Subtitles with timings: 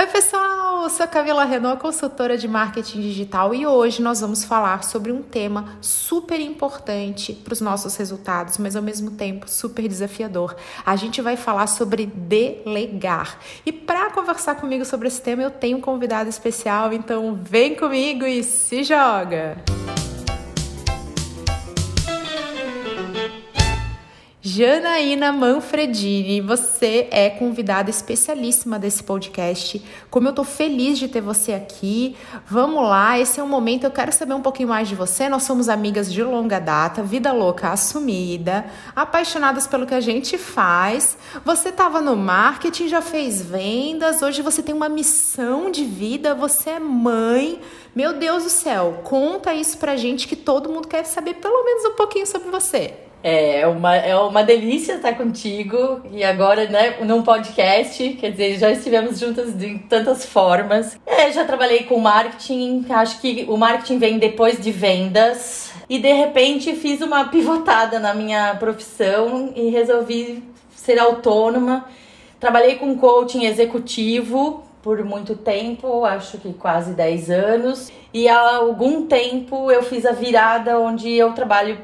[0.00, 0.84] Oi, pessoal!
[0.84, 5.22] Eu sou Camila Renault, consultora de marketing digital, e hoje nós vamos falar sobre um
[5.22, 10.56] tema super importante para os nossos resultados, mas ao mesmo tempo super desafiador.
[10.86, 13.38] A gente vai falar sobre delegar.
[13.66, 18.24] E para conversar comigo sobre esse tema, eu tenho um convidado especial, então vem comigo
[18.24, 19.58] e se joga!
[24.52, 29.80] Janaína Manfredini, você é convidada especialíssima desse podcast.
[30.10, 32.16] Como eu tô feliz de ter você aqui.
[32.46, 33.84] Vamos lá, esse é o momento.
[33.84, 35.28] Eu quero saber um pouquinho mais de você.
[35.28, 38.66] Nós somos amigas de longa data, vida louca assumida,
[38.96, 41.16] apaixonadas pelo que a gente faz.
[41.44, 46.70] Você estava no marketing, já fez vendas, hoje você tem uma missão de vida, você
[46.70, 47.60] é mãe.
[47.94, 51.84] Meu Deus do céu, conta isso pra gente que todo mundo quer saber pelo menos
[51.84, 53.09] um pouquinho sobre você.
[53.22, 56.00] É uma, é uma delícia estar contigo.
[56.10, 60.98] E agora, né, num podcast, quer dizer, já estivemos juntas de tantas formas.
[61.06, 65.72] É, já trabalhei com marketing, acho que o marketing vem depois de vendas.
[65.88, 70.42] E de repente fiz uma pivotada na minha profissão e resolvi
[70.74, 71.84] ser autônoma.
[72.38, 79.06] Trabalhei com coaching executivo por muito tempo, acho que quase 10 anos, e há algum
[79.06, 81.78] tempo eu fiz a virada onde eu trabalho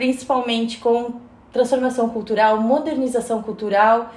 [0.00, 1.20] principalmente com
[1.52, 4.14] transformação cultural, modernização cultural,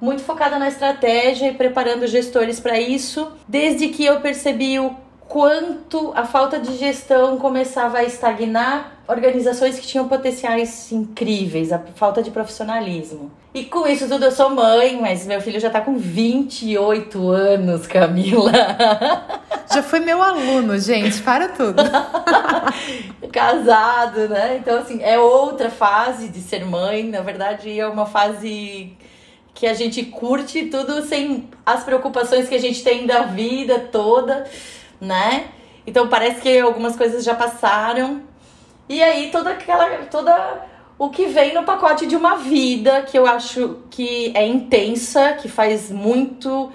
[0.00, 4.92] muito focada na estratégia e preparando gestores para isso, desde que eu percebi o
[5.28, 12.24] quanto a falta de gestão começava a estagnar organizações que tinham potenciais incríveis, a falta
[12.24, 13.30] de profissionalismo.
[13.54, 17.86] E com isso tudo eu sou mãe, mas meu filho já tá com 28 anos,
[17.86, 18.50] Camila.
[19.72, 21.80] Já foi meu aluno, gente, para tudo.
[23.40, 24.58] Casado, né?
[24.60, 27.04] Então, assim, é outra fase de ser mãe.
[27.04, 28.96] Na verdade, é uma fase
[29.54, 34.46] que a gente curte tudo sem as preocupações que a gente tem da vida toda,
[35.00, 35.48] né?
[35.86, 38.22] Então parece que algumas coisas já passaram.
[38.88, 40.66] E aí toda aquela toda
[40.98, 45.48] o que vem no pacote de uma vida que eu acho que é intensa, que
[45.48, 46.70] faz muito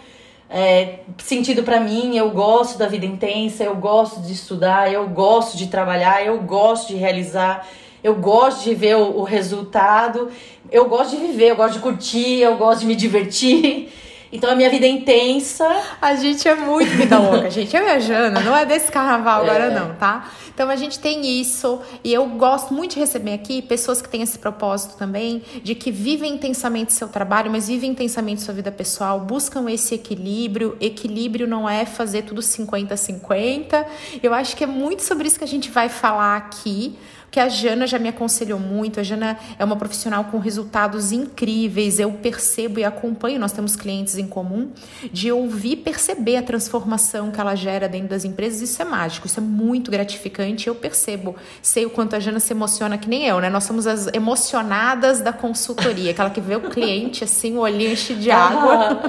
[0.58, 2.16] é, sentido para mim.
[2.16, 6.88] Eu gosto da vida intensa, eu gosto de estudar, eu gosto de trabalhar, eu gosto
[6.88, 7.68] de realizar,
[8.02, 10.32] eu gosto de ver o, o resultado,
[10.72, 13.92] eu gosto de viver, eu gosto de curtir, eu gosto de me divertir.
[14.32, 15.68] Então a minha vida é intensa.
[16.02, 17.76] A gente é muito vida louca, gente.
[17.76, 19.80] Eu viajando, não é desse carnaval agora, é.
[19.80, 20.30] não, tá?
[20.54, 24.22] Então a gente tem isso, e eu gosto muito de receber aqui pessoas que têm
[24.22, 29.20] esse propósito também, de que vivem intensamente seu trabalho, mas vivem intensamente sua vida pessoal,
[29.20, 30.78] buscam esse equilíbrio.
[30.80, 33.86] Equilíbrio não é fazer tudo 50-50.
[34.24, 36.98] Eu acho que é muito sobre isso que a gente vai falar aqui
[37.36, 38.98] que a Jana já me aconselhou muito.
[38.98, 42.00] A Jana é uma profissional com resultados incríveis.
[42.00, 44.72] Eu percebo e acompanho, nós temos clientes em comum,
[45.12, 48.62] de ouvir perceber a transformação que ela gera dentro das empresas.
[48.62, 50.70] Isso é mágico, isso é muito gratificante.
[50.70, 53.50] Eu percebo, sei o quanto a Jana se emociona, que nem eu, né?
[53.50, 58.14] Nós somos as emocionadas da consultoria, aquela que vê o cliente assim, o olhinho enche
[58.14, 59.02] de água.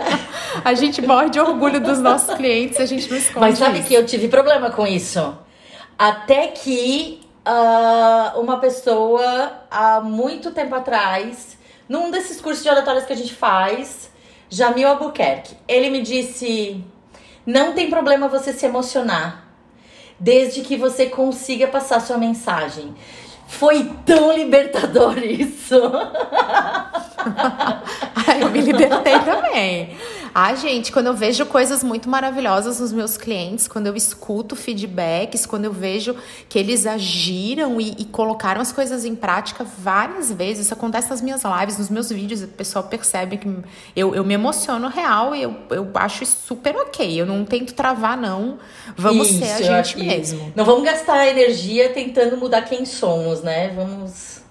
[0.65, 3.39] a gente morre de orgulho dos nossos clientes, a gente não esconde.
[3.39, 3.87] Mas sabe isso.
[3.87, 5.33] que eu tive problema com isso?
[5.97, 11.57] Até que uh, uma pessoa há muito tempo atrás,
[11.89, 14.11] num desses cursos de oratórias que a gente faz,
[14.51, 15.57] Jamil Albuquerque.
[15.69, 16.85] Ele me disse:
[17.47, 19.45] não tem problema você se emocionar,
[20.19, 22.95] desde que você consiga passar sua mensagem.
[23.47, 25.77] Foi tão libertador isso.
[28.41, 29.97] eu me libertei também.
[30.39, 35.47] Ah, gente, quando eu vejo coisas muito maravilhosas nos meus clientes, quando eu escuto feedbacks,
[35.47, 36.15] quando eu vejo
[36.47, 41.23] que eles agiram e, e colocaram as coisas em prática várias vezes, isso acontece nas
[41.23, 43.49] minhas lives, nos meus vídeos, o pessoal percebe que
[43.97, 47.19] eu, eu me emociono real e eu, eu acho super ok.
[47.19, 48.59] Eu não tento travar, não.
[48.95, 50.53] Vamos isso, ser a gente mesmo.
[50.55, 53.73] Não vamos gastar energia tentando mudar quem somos, né?
[53.75, 54.45] Vamos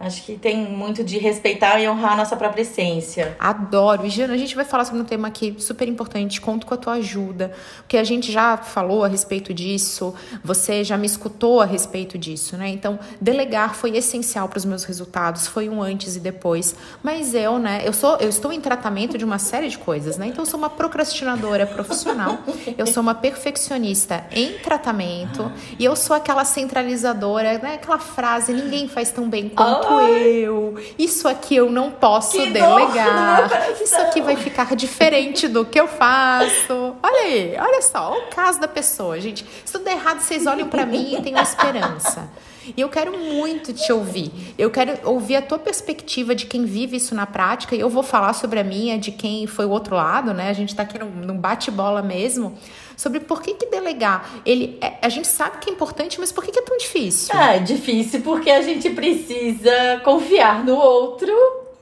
[0.00, 3.36] Acho que tem muito de respeitar e honrar a nossa própria essência.
[3.38, 4.06] Adoro.
[4.06, 6.40] E, Jana, a gente vai falar sobre um tema aqui super importante.
[6.40, 7.52] Conto com a tua ajuda.
[7.76, 12.56] Porque a gente já falou a respeito disso, você já me escutou a respeito disso,
[12.56, 12.70] né?
[12.70, 15.46] Então, delegar foi essencial para os meus resultados.
[15.46, 16.74] Foi um antes e depois.
[17.02, 17.82] Mas eu, né?
[17.84, 20.28] Eu, sou, eu estou em tratamento de uma série de coisas, né?
[20.28, 22.38] Então, eu sou uma procrastinadora profissional.
[22.78, 25.52] eu sou uma perfeccionista em tratamento.
[25.78, 27.74] E eu sou aquela centralizadora, né?
[27.74, 30.74] Aquela frase: ninguém faz tão bem quanto eu.
[30.98, 33.50] Isso aqui eu não posso que delegar.
[33.80, 36.94] Isso aqui vai ficar diferente do que eu faço.
[37.02, 39.44] Olha aí, olha só, olha o caso da pessoa, gente.
[39.64, 42.30] Se tudo der errado, vocês olham para mim e têm uma esperança.
[42.76, 44.30] E eu quero muito te ouvir.
[44.58, 47.74] Eu quero ouvir a tua perspectiva de quem vive isso na prática.
[47.74, 50.50] E eu vou falar sobre a minha, de quem foi o outro lado, né?
[50.50, 52.56] A gente tá aqui num, num bate-bola mesmo.
[53.00, 54.30] Sobre por que, que delegar.
[54.44, 57.34] Ele, é, a gente sabe que é importante, mas por que, que é tão difícil?
[57.34, 61.32] É difícil porque a gente precisa confiar no outro.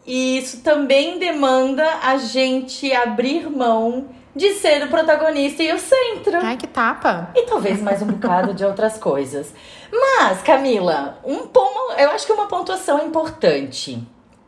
[0.06, 6.38] E isso também demanda a gente abrir mão de ser o protagonista e o centro.
[6.40, 7.32] Ai, que tapa.
[7.34, 9.52] E talvez mais um bocado de outras coisas.
[9.90, 14.00] Mas, Camila, um ponto, eu acho que uma pontuação é importante.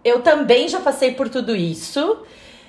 [0.05, 2.19] Eu também já passei por tudo isso.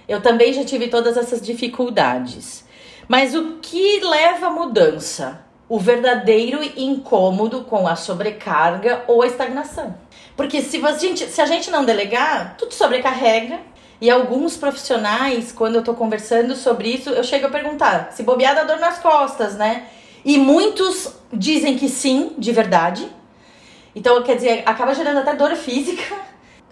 [0.07, 2.70] Eu também já tive todas essas dificuldades.
[3.11, 5.41] Mas o que leva à mudança?
[5.67, 9.93] O verdadeiro incômodo com a sobrecarga ou a estagnação.
[10.33, 13.59] Porque se a gente, se a gente não delegar, tudo sobrecarrega
[13.99, 18.55] e alguns profissionais, quando eu tô conversando sobre isso, eu chego a perguntar se bobear
[18.55, 19.87] dá dor nas costas, né?
[20.23, 23.11] E muitos dizem que sim, de verdade.
[23.93, 26.15] Então, quer dizer, acaba gerando até dor física.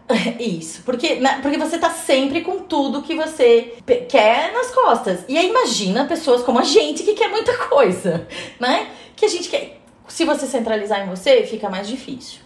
[0.39, 3.75] Isso, porque, porque você tá sempre com tudo que você
[4.09, 5.23] quer nas costas.
[5.27, 8.27] E aí imagina pessoas como a gente que quer muita coisa,
[8.59, 8.89] né?
[9.15, 9.79] Que a gente quer.
[10.07, 12.39] Se você centralizar em você, fica mais difícil.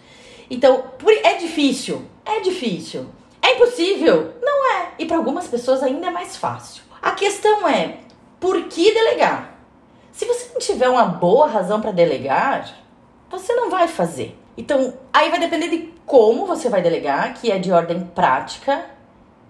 [0.50, 0.84] Então,
[1.22, 2.02] é difícil?
[2.24, 3.06] É difícil.
[3.40, 4.34] É impossível?
[4.42, 4.92] Não é.
[4.98, 6.82] E para algumas pessoas ainda é mais fácil.
[7.00, 7.98] A questão é,
[8.38, 9.58] por que delegar?
[10.12, 12.76] Se você não tiver uma boa razão para delegar,
[13.30, 14.38] você não vai fazer.
[14.56, 18.84] Então, aí vai depender de como você vai delegar, que é de ordem prática,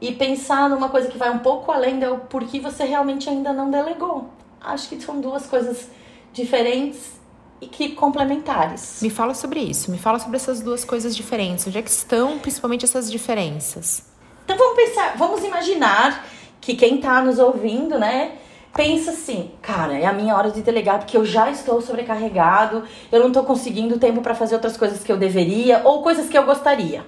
[0.00, 3.70] e pensar numa coisa que vai um pouco além do porquê você realmente ainda não
[3.70, 4.28] delegou.
[4.60, 5.88] Acho que são duas coisas
[6.32, 7.12] diferentes
[7.60, 9.00] e que complementares.
[9.02, 11.66] Me fala sobre isso, me fala sobre essas duas coisas diferentes.
[11.66, 14.04] Onde é que estão principalmente essas diferenças?
[14.44, 16.26] Então vamos pensar, vamos imaginar
[16.60, 18.32] que quem está nos ouvindo, né,
[18.74, 23.20] pensa assim, cara, é a minha hora de delegar porque eu já estou sobrecarregado, eu
[23.20, 26.44] não estou conseguindo tempo para fazer outras coisas que eu deveria ou coisas que eu
[26.44, 27.04] gostaria,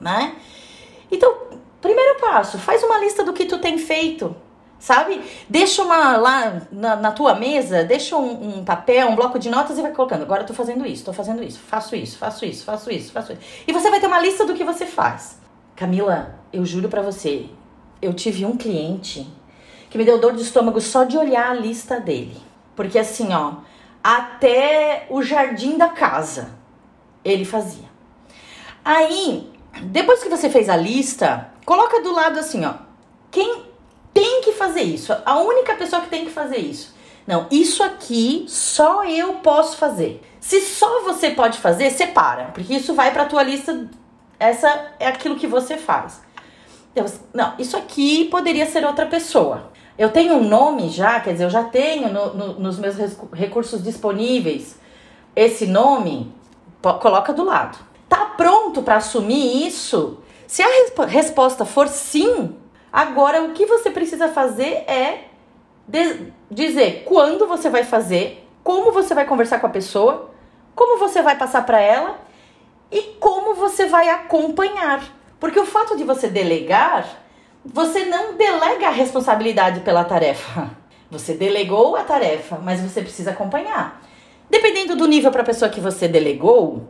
[0.00, 0.34] né?
[1.10, 1.34] Então,
[1.80, 4.34] primeiro passo, faz uma lista do que tu tem feito
[4.82, 5.22] sabe?
[5.48, 9.78] Deixa uma lá na, na tua mesa, deixa um, um, papel, um bloco de notas
[9.78, 10.22] e vai colocando.
[10.22, 13.32] Agora eu tô fazendo isso, tô fazendo isso, faço isso, faço isso, faço isso, faço
[13.32, 13.40] isso.
[13.64, 15.38] E você vai ter uma lista do que você faz.
[15.76, 17.46] Camila, eu juro para você,
[18.02, 19.32] eu tive um cliente
[19.92, 22.40] que me deu dor de estômago só de olhar a lista dele.
[22.74, 23.56] Porque assim, ó,
[24.02, 26.48] até o jardim da casa
[27.22, 27.84] ele fazia.
[28.82, 29.52] Aí,
[29.82, 32.72] depois que você fez a lista, coloca do lado assim, ó,
[33.30, 33.64] quem
[34.14, 35.14] tem que fazer isso.
[35.26, 36.94] A única pessoa que tem que fazer isso.
[37.26, 40.22] Não, isso aqui só eu posso fazer.
[40.40, 43.90] Se só você pode fazer, separa, porque isso vai para tua lista.
[44.40, 46.22] Essa é aquilo que você faz.
[47.34, 49.70] Não, isso aqui poderia ser outra pessoa.
[49.98, 52.96] Eu tenho um nome já, quer dizer, eu já tenho no, no, nos meus
[53.32, 54.80] recursos disponíveis
[55.34, 56.32] esse nome,
[56.80, 57.78] coloca do lado.
[58.08, 60.18] Tá pronto para assumir isso?
[60.46, 60.68] Se a
[61.06, 62.54] resposta for sim,
[62.92, 65.24] Agora, o que você precisa fazer é
[66.50, 70.30] dizer quando você vai fazer, como você vai conversar com a pessoa,
[70.74, 72.20] como você vai passar para ela
[72.90, 75.02] e como você vai acompanhar.
[75.40, 77.21] Porque o fato de você delegar,
[77.64, 80.70] você não delega a responsabilidade pela tarefa.
[81.10, 84.02] Você delegou a tarefa, mas você precisa acompanhar.
[84.48, 86.88] Dependendo do nível para a pessoa que você delegou,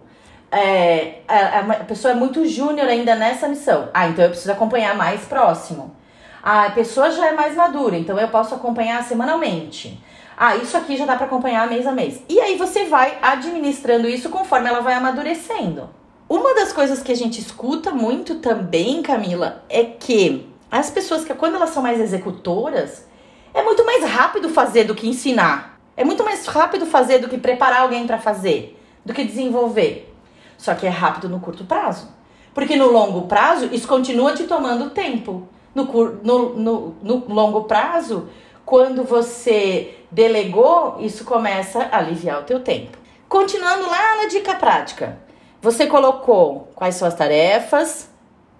[0.51, 3.89] é, a, a pessoa é muito júnior ainda nessa missão.
[3.93, 5.95] Ah, então eu preciso acompanhar mais próximo.
[6.43, 10.03] Ah, a pessoa já é mais madura, então eu posso acompanhar semanalmente.
[10.37, 12.23] Ah, isso aqui já dá para acompanhar mês a mês.
[12.29, 15.89] E aí você vai administrando isso conforme ela vai amadurecendo.
[16.29, 21.35] Uma das coisas que a gente escuta muito também, Camila, é que as pessoas que
[21.35, 23.07] quando elas são mais executoras,
[23.53, 25.79] é muito mais rápido fazer do que ensinar.
[25.95, 30.11] É muito mais rápido fazer do que preparar alguém para fazer, do que desenvolver.
[30.57, 32.09] Só que é rápido no curto prazo.
[32.55, 35.47] Porque no longo prazo, isso continua te tomando tempo.
[35.75, 38.31] No, no, no, no longo prazo,
[38.65, 42.97] quando você delegou, isso começa a aliviar o teu tempo.
[43.29, 45.19] Continuando lá na dica prática.
[45.61, 48.11] Você colocou quais são as tarefas,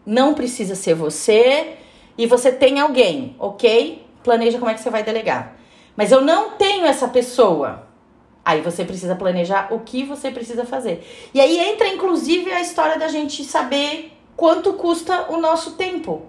[0.05, 1.79] não precisa ser você,
[2.17, 4.07] e você tem alguém, ok?
[4.23, 5.57] Planeja como é que você vai delegar.
[5.97, 7.89] Mas eu não tenho essa pessoa.
[8.45, 11.07] Aí você precisa planejar o que você precisa fazer.
[11.33, 16.23] E aí entra inclusive a história da gente saber quanto custa o nosso tempo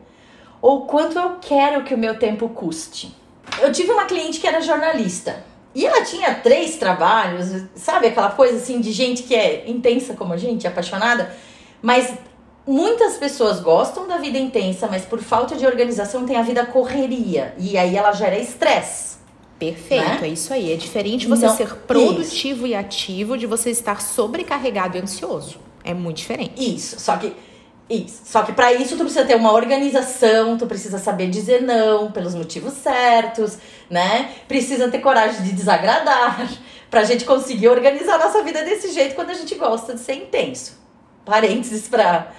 [0.62, 3.16] ou quanto eu quero que o meu tempo custe.
[3.62, 5.44] Eu tive uma cliente que era jornalista
[5.76, 10.34] e ela tinha três trabalhos, sabe aquela coisa assim de gente que é intensa como
[10.34, 11.36] a gente, apaixonada,
[11.82, 12.14] mas
[12.66, 17.54] muitas pessoas gostam da vida intensa, mas por falta de organização tem a vida correria
[17.58, 19.14] e aí ela gera estresse.
[19.60, 20.20] Perfeito, Né?
[20.24, 20.74] é isso aí.
[20.74, 25.58] É diferente você Não, ser produtivo e ativo de você estar sobrecarregado e ansioso.
[25.84, 26.54] É muito diferente.
[26.76, 27.34] Isso, só que
[27.90, 28.22] isso.
[28.26, 32.34] Só que para isso tu precisa ter uma organização, tu precisa saber dizer não pelos
[32.34, 33.58] motivos certos,
[33.90, 34.32] né?
[34.48, 36.50] Precisa ter coragem de desagradar
[36.90, 40.14] pra gente conseguir organizar a nossa vida desse jeito quando a gente gosta de ser
[40.16, 40.82] intenso.
[41.26, 42.34] Parênteses pra,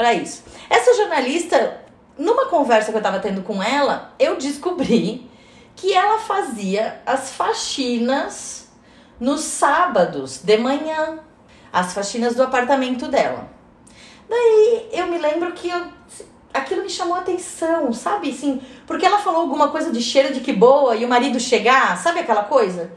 [0.00, 0.44] pra isso.
[0.70, 1.82] Essa jornalista,
[2.16, 5.30] numa conversa que eu tava tendo com ela, eu descobri
[5.76, 8.70] que ela fazia as faxinas
[9.20, 11.18] nos sábados de manhã,
[11.70, 13.50] as faxinas do apartamento dela.
[14.26, 15.88] Daí eu me lembro que eu-
[16.54, 18.30] aquilo me chamou a atenção, sabe?
[18.30, 21.98] Assim, porque ela falou alguma coisa de cheiro de que boa e o marido chegar,
[21.98, 22.90] sabe aquela coisa?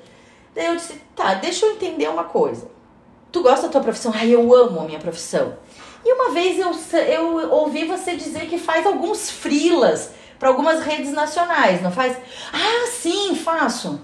[0.56, 2.72] Daí eu disse, tá, deixa eu entender uma coisa.
[3.30, 4.14] Tu gosta da tua profissão?
[4.16, 5.58] Ai, eu amo a minha profissão.
[6.06, 11.14] E uma vez eu, eu ouvi você dizer que faz alguns frilas para algumas redes
[11.14, 12.18] nacionais, não faz?
[12.52, 14.02] Ah, sim, faço.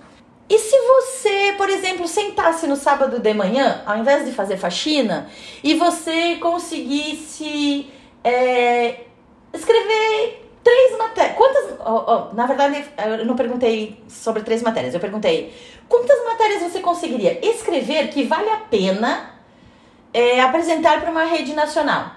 [0.49, 5.29] E se você, por exemplo, sentasse no sábado de manhã, ao invés de fazer faxina,
[5.63, 7.91] e você conseguisse
[8.23, 9.01] é,
[9.53, 11.37] escrever três matérias.
[11.37, 11.75] Quantas.
[11.79, 12.83] ó, ó, na verdade,
[13.19, 15.53] eu não perguntei sobre três matérias, eu perguntei
[15.87, 19.38] quantas matérias você conseguiria escrever que vale a pena
[20.13, 22.11] é, apresentar para uma rede nacional?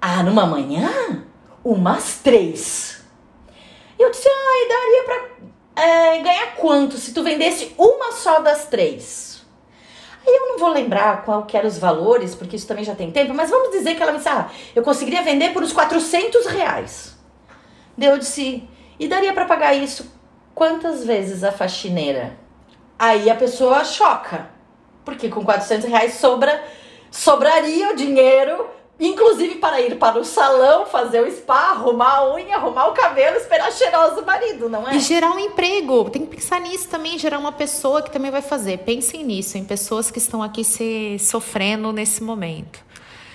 [0.00, 1.24] Ah, numa manhã?
[1.64, 3.04] Umas três.
[3.98, 8.40] E eu disse, ah, e daria pra é, ganhar quanto se tu vendesse uma só
[8.40, 9.46] das três?
[10.26, 13.10] Aí eu não vou lembrar qual que eram os valores, porque isso também já tem
[13.10, 16.46] tempo, mas vamos dizer que ela me disse, ah, eu conseguiria vender por uns 400
[16.46, 17.18] reais.
[17.96, 20.12] Daí eu disse, e daria pra pagar isso
[20.54, 22.38] quantas vezes a faxineira?
[22.98, 24.50] Aí a pessoa choca,
[25.04, 26.62] porque com 400 reais sobra,
[27.10, 28.66] sobraria o dinheiro
[29.00, 33.38] Inclusive para ir para o salão, fazer o spa, arrumar a unha, arrumar o cabelo,
[33.38, 34.94] esperar cheiroso marido, não é?
[34.94, 36.10] E gerar um emprego.
[36.10, 38.80] Tem que pensar nisso também, gerar uma pessoa que também vai fazer.
[38.80, 42.78] Pensem nisso, em pessoas que estão aqui se sofrendo nesse momento.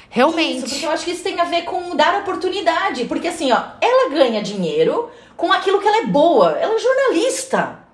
[0.08, 0.58] Realmente.
[0.58, 3.06] Isso, porque eu acho que isso tem a ver com dar oportunidade.
[3.06, 6.52] Porque assim, ó, ela ganha dinheiro com aquilo que ela é boa.
[6.60, 7.85] Ela é jornalista.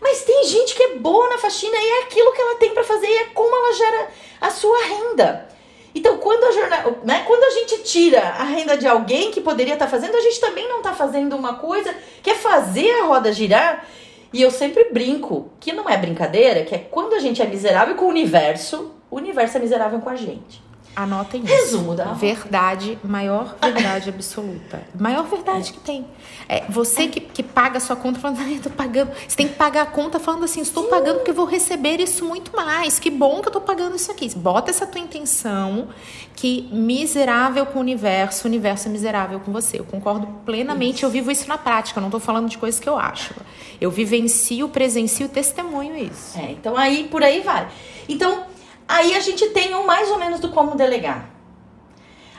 [0.00, 2.84] Mas tem gente que é boa na faxina e é aquilo que ela tem para
[2.84, 4.08] fazer e é como ela gera
[4.40, 5.48] a sua renda.
[5.94, 9.74] Então, quando a, jornal, né, quando a gente tira a renda de alguém que poderia
[9.74, 13.32] estar fazendo, a gente também não está fazendo uma coisa que é fazer a roda
[13.32, 13.84] girar.
[14.32, 17.94] E eu sempre brinco, que não é brincadeira, que é quando a gente é miserável
[17.96, 20.67] com o universo, o universo é miserável com a gente.
[20.98, 21.54] Anotem isso.
[21.54, 24.82] Resumo da Verdade, maior verdade absoluta.
[24.98, 26.04] Maior verdade que tem.
[26.48, 29.12] É você que, que paga a sua conta falando, ai, eu tô pagando.
[29.28, 32.24] Você tem que pagar a conta falando assim, estou pagando porque eu vou receber isso
[32.24, 32.98] muito mais.
[32.98, 34.28] Que bom que eu tô pagando isso aqui.
[34.36, 35.86] Bota essa tua intenção
[36.34, 39.78] que miserável com o universo, o universo é miserável com você.
[39.78, 42.88] Eu concordo plenamente, eu vivo isso na prática, eu não tô falando de coisas que
[42.88, 43.34] eu acho.
[43.80, 46.36] Eu vivencio, presencio, testemunho isso.
[46.36, 47.68] É, então aí por aí vai.
[48.08, 48.46] Então,
[48.88, 51.30] aí a gente tem um mais ou menos do como delegar.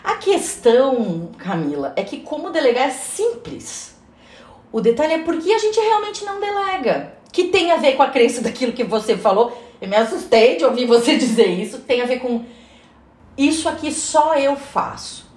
[0.03, 3.96] A questão, Camila, é que como delegar é simples.
[4.72, 7.13] O detalhe é porque a gente realmente não delega.
[7.32, 9.56] Que tem a ver com a crença daquilo que você falou.
[9.79, 11.79] Eu me assustei de ouvir você dizer isso.
[11.79, 12.44] Tem a ver com
[13.38, 15.27] isso aqui só eu faço.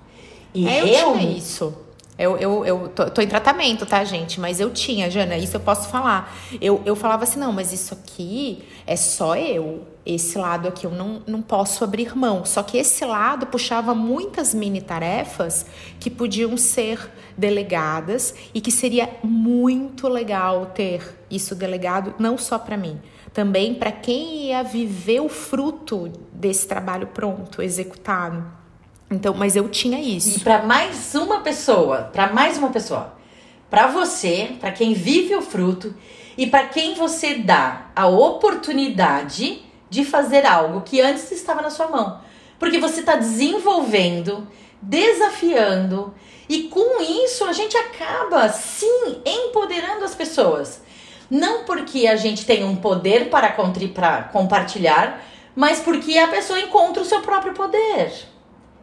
[0.54, 1.74] E É, eu tinha isso.
[2.18, 4.38] Eu, eu, eu tô, tô em tratamento, tá, gente?
[4.38, 6.36] Mas eu tinha, Jana, isso eu posso falar.
[6.60, 9.86] Eu, eu falava assim, não, mas isso aqui é só eu.
[10.04, 12.44] Esse lado aqui eu não, não posso abrir mão.
[12.44, 15.64] Só que esse lado puxava muitas mini tarefas
[15.98, 22.76] que podiam ser delegadas e que seria muito legal ter isso delegado, não só para
[22.76, 23.00] mim,
[23.32, 28.61] também para quem ia viver o fruto desse trabalho pronto, executado.
[29.12, 30.38] Então, mas eu tinha isso.
[30.38, 33.14] E para mais uma pessoa, para mais uma pessoa,
[33.68, 35.94] para você, para quem vive o fruto
[36.36, 41.88] e para quem você dá a oportunidade de fazer algo que antes estava na sua
[41.88, 42.20] mão.
[42.58, 44.48] Porque você está desenvolvendo,
[44.80, 46.14] desafiando
[46.48, 50.80] e com isso a gente acaba sim empoderando as pessoas.
[51.30, 53.50] Não porque a gente tem um poder para,
[53.94, 55.22] para compartilhar,
[55.54, 58.31] mas porque a pessoa encontra o seu próprio poder.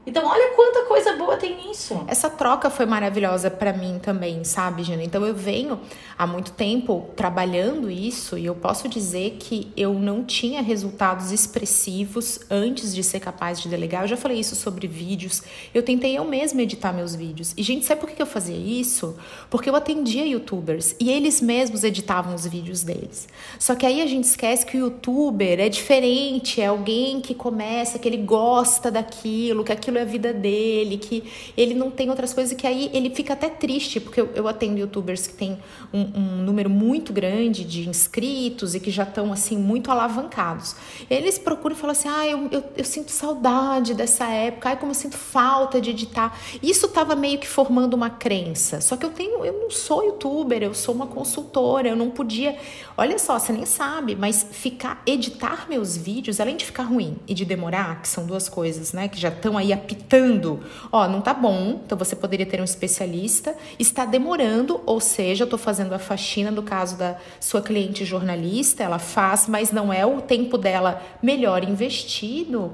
[0.10, 2.04] Então, olha quanta coisa boa tem nisso.
[2.08, 5.04] Essa troca foi maravilhosa para mim também, sabe, Jana?
[5.04, 5.80] Então eu venho
[6.18, 12.40] há muito tempo trabalhando isso e eu posso dizer que eu não tinha resultados expressivos
[12.50, 14.02] antes de ser capaz de delegar.
[14.04, 15.44] Eu já falei isso sobre vídeos.
[15.76, 17.54] Eu tentei eu mesma editar meus vídeos.
[17.56, 19.16] E gente, sabe por que eu fazia isso?
[19.48, 23.28] Porque eu atendia youtubers e eles mesmos editavam os vídeos deles.
[23.60, 28.00] Só que aí a gente esquece que o youtuber é diferente, é alguém que começa,
[28.00, 31.24] que ele gosta daquilo, que aquilo a vida dele, que
[31.58, 34.80] ele não tem outras coisas, que aí ele fica até triste, porque eu, eu atendo
[34.80, 35.58] youtubers que tem
[35.94, 40.76] um, um, número muito grande de inscritos e que já estão assim muito alavancados.
[41.10, 44.92] Eles procuram e falam assim: ah, eu, eu, eu sinto saudade dessa época, ai, como
[44.92, 46.38] eu sinto falta de editar.
[46.62, 48.82] Isso estava meio que formando uma crença.
[48.82, 52.58] Só que eu tenho, eu não sou youtuber, eu sou uma consultora, eu não podia.
[52.98, 57.34] Olha só, você nem sabe, mas ficar, editar meus vídeos, além de ficar ruim e
[57.34, 60.60] de demorar, que são duas coisas, né, que já estão aí apitando,
[60.92, 65.48] ó, não tá bom, então você poderia ter um especialista, está demorando, ou seja, eu
[65.48, 70.06] tô fazendo a faxina no caso da sua cliente jornalista, ela faz, mas não é
[70.06, 72.74] o tempo dela melhor investido.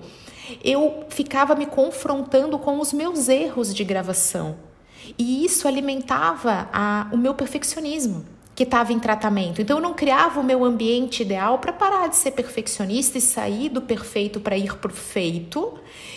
[0.63, 4.57] Eu ficava me confrontando com os meus erros de gravação.
[5.17, 9.61] E isso alimentava a, o meu perfeccionismo que estava em tratamento.
[9.61, 13.67] Então eu não criava o meu ambiente ideal para parar de ser perfeccionista e sair
[13.67, 15.73] do perfeito para ir para o feito,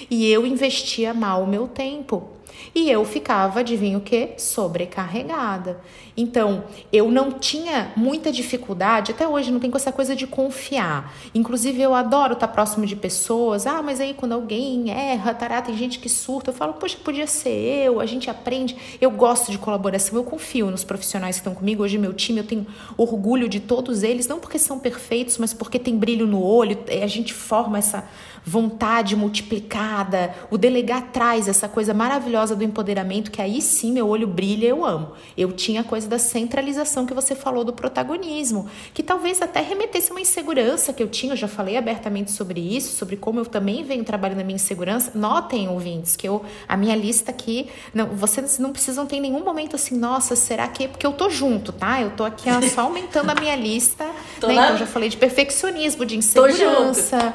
[0.09, 2.38] e eu investia mal o meu tempo.
[2.75, 4.31] E eu ficava, adivinha o que?
[4.37, 5.81] Sobrecarregada.
[6.17, 11.15] Então, eu não tinha muita dificuldade, até hoje não tem com essa coisa de confiar.
[11.33, 13.67] Inclusive, eu adoro estar próximo de pessoas.
[13.67, 16.51] Ah, mas aí quando alguém erra, tará, tem gente que surta.
[16.51, 18.77] Eu falo, poxa, podia ser eu, a gente aprende.
[19.01, 21.85] Eu gosto de colaboração, eu confio nos profissionais que estão comigo.
[21.85, 25.79] Hoje, meu time, eu tenho orgulho de todos eles, não porque são perfeitos, mas porque
[25.79, 28.09] tem brilho no olho, a gente forma essa
[28.49, 30.35] vontade multiplicada.
[30.51, 34.85] O delegar traz essa coisa maravilhosa do empoderamento, que aí sim meu olho brilha, eu
[34.85, 35.13] amo.
[35.37, 40.11] Eu tinha a coisa da centralização que você falou do protagonismo, que talvez até remetesse
[40.11, 43.85] uma insegurança que eu tinha, eu já falei abertamente sobre isso, sobre como eu também
[43.85, 45.13] venho trabalhando a minha insegurança.
[45.15, 49.77] Notem, ouvintes, que eu a minha lista aqui, não, vocês não precisam ter nenhum momento
[49.77, 52.01] assim, nossa, será que porque eu tô junto, tá?
[52.01, 54.15] Eu tô aqui só aumentando a minha lista, né?
[54.39, 57.35] Então eu já falei de perfeccionismo, de insegurança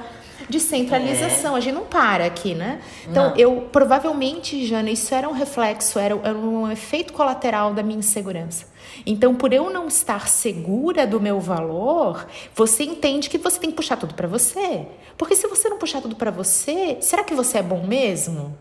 [0.49, 1.55] de centralização.
[1.55, 1.57] É.
[1.57, 2.81] A gente não para aqui, né?
[3.07, 3.37] Então, não.
[3.37, 8.71] eu provavelmente, Jana, isso era um reflexo, era, era um efeito colateral da minha insegurança.
[9.05, 13.75] Então, por eu não estar segura do meu valor, você entende que você tem que
[13.75, 14.87] puxar tudo para você.
[15.17, 18.55] Porque se você não puxar tudo para você, será que você é bom mesmo?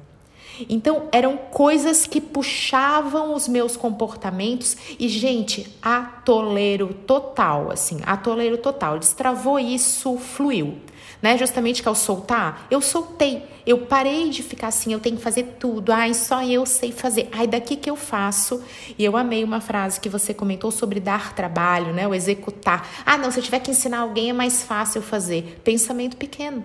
[0.68, 8.98] Então, eram coisas que puxavam os meus comportamentos e, gente, atoleiro total, assim, atoleiro total.
[8.98, 10.76] Destravou isso, fluiu
[11.22, 11.38] né?
[11.38, 13.44] Justamente que ao soltar, eu soltei.
[13.64, 15.92] Eu parei de ficar assim, eu tenho que fazer tudo.
[15.92, 17.28] Ai, só eu sei fazer.
[17.30, 18.61] Ai, daqui que eu faço.
[18.98, 22.08] E eu amei uma frase que você comentou sobre dar trabalho, né?
[22.08, 22.88] O executar.
[23.06, 25.61] Ah, não, se eu tiver que ensinar alguém é mais fácil fazer.
[25.62, 26.64] Pensamento pequeno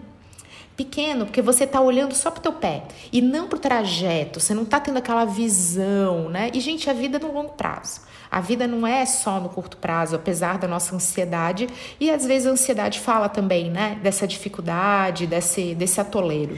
[0.78, 4.40] pequeno, porque você está olhando só para o teu pé e não para o trajeto,
[4.40, 6.52] você não está tendo aquela visão, né?
[6.54, 8.02] E, gente, a vida é no longo prazo.
[8.30, 11.68] A vida não é só no curto prazo, apesar da nossa ansiedade,
[12.00, 16.58] e às vezes a ansiedade fala também, né, dessa dificuldade, desse, desse atoleiro.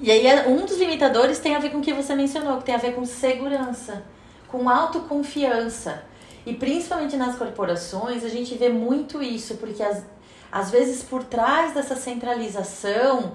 [0.00, 2.64] E aí, é, um dos limitadores tem a ver com o que você mencionou, que
[2.64, 4.02] tem a ver com segurança,
[4.48, 6.02] com autoconfiança.
[6.44, 10.02] E principalmente nas corporações, a gente vê muito isso, porque às,
[10.50, 13.32] às vezes por trás dessa centralização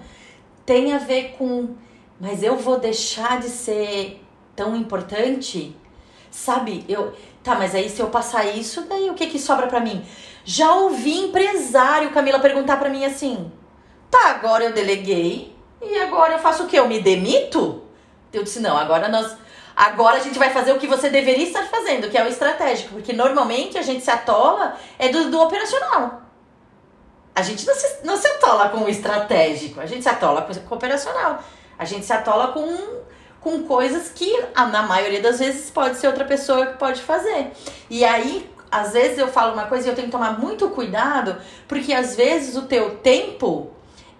[0.65, 1.69] tem a ver com,
[2.19, 4.21] mas eu vou deixar de ser
[4.55, 5.75] tão importante?
[6.31, 7.13] Sabe, eu,
[7.43, 10.05] Tá, mas aí se eu passar isso, daí o que que sobra para mim?
[10.43, 13.51] Já ouvi empresário, Camila, perguntar para mim assim:
[14.11, 16.77] tá, agora eu deleguei e agora eu faço o quê?
[16.77, 17.81] Eu me demito?
[18.33, 19.37] Eu disse: não, agora nós.
[19.75, 22.95] Agora a gente vai fazer o que você deveria estar fazendo, que é o estratégico,
[22.95, 26.23] porque normalmente a gente se atola é do, do operacional.
[27.33, 30.53] A gente não se, não se atola com o estratégico, a gente se atola com
[30.53, 31.41] o operacional.
[31.77, 32.99] A gente se atola com
[33.41, 37.51] com coisas que na maioria das vezes pode ser outra pessoa que pode fazer.
[37.89, 41.37] E aí, às vezes eu falo uma coisa e eu tenho que tomar muito cuidado,
[41.67, 43.71] porque às vezes o teu tempo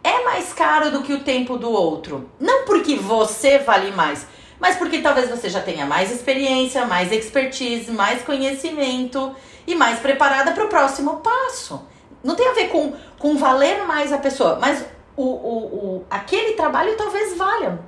[0.04, 2.30] é mais caro do que o tempo do outro.
[2.40, 4.26] Não porque você vale mais,
[4.60, 9.36] mas porque talvez você já tenha mais experiência, mais expertise, mais conhecimento
[9.68, 11.86] e mais preparada para o próximo passo.
[12.24, 14.84] Não tem a ver com, com valer mais a pessoa, mas
[15.16, 17.80] o, o, o, aquele trabalho talvez valha.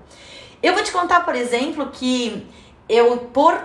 [0.62, 2.48] Eu vou te contar, por exemplo, que
[2.88, 3.60] eu, por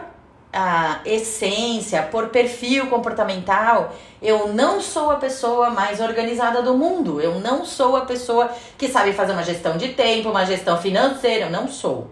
[0.53, 7.21] a essência, por perfil comportamental, eu não sou a pessoa mais organizada do mundo.
[7.21, 11.47] Eu não sou a pessoa que sabe fazer uma gestão de tempo, uma gestão financeira.
[11.47, 12.11] Eu não sou.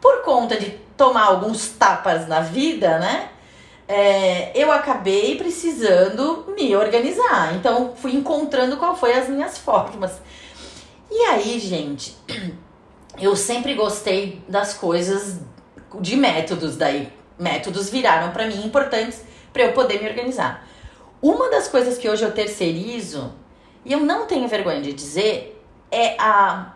[0.00, 3.28] Por conta de tomar alguns tapas na vida, né?
[3.86, 7.54] É, eu acabei precisando me organizar.
[7.54, 10.22] Então, fui encontrando qual foi as minhas formas.
[11.10, 12.16] E aí, gente,
[13.18, 15.38] eu sempre gostei das coisas
[16.00, 17.12] de métodos daí.
[17.38, 19.22] Métodos viraram para mim importantes
[19.52, 20.66] para eu poder me organizar.
[21.22, 23.32] Uma das coisas que hoje eu terceirizo,
[23.84, 26.74] e eu não tenho vergonha de dizer, é a,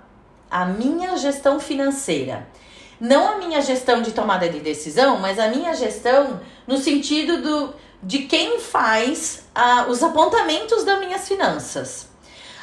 [0.50, 2.48] a minha gestão financeira.
[3.00, 7.74] Não a minha gestão de tomada de decisão, mas a minha gestão no sentido do,
[8.02, 12.07] de quem faz uh, os apontamentos das minhas finanças.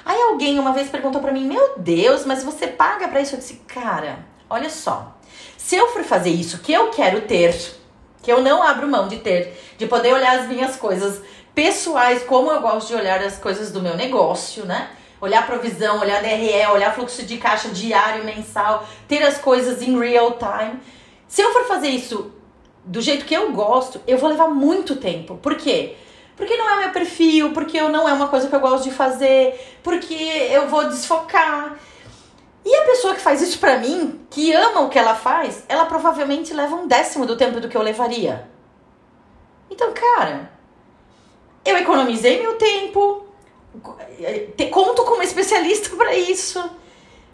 [0.05, 3.33] Aí alguém uma vez perguntou para mim: Meu Deus, mas você paga para isso?
[3.33, 5.17] Eu disse: Cara, olha só.
[5.57, 7.55] Se eu for fazer isso que eu quero ter,
[8.21, 11.21] que eu não abro mão de ter, de poder olhar as minhas coisas
[11.55, 14.89] pessoais, como eu gosto de olhar as coisas do meu negócio, né?
[15.19, 20.37] Olhar provisão, olhar DRE, olhar fluxo de caixa diário, mensal, ter as coisas em real
[20.37, 20.79] time.
[21.27, 22.31] Se eu for fazer isso
[22.83, 25.37] do jeito que eu gosto, eu vou levar muito tempo.
[25.37, 25.95] Por quê?
[26.35, 28.91] Porque não é meu perfil, porque eu não é uma coisa que eu gosto de
[28.91, 31.77] fazer, porque eu vou desfocar.
[32.65, 35.85] E a pessoa que faz isso pra mim, que ama o que ela faz, ela
[35.85, 38.49] provavelmente leva um décimo do tempo do que eu levaria.
[39.69, 40.51] Então, cara,
[41.63, 43.27] eu economizei meu tempo,
[44.71, 46.63] conto como especialista para isso,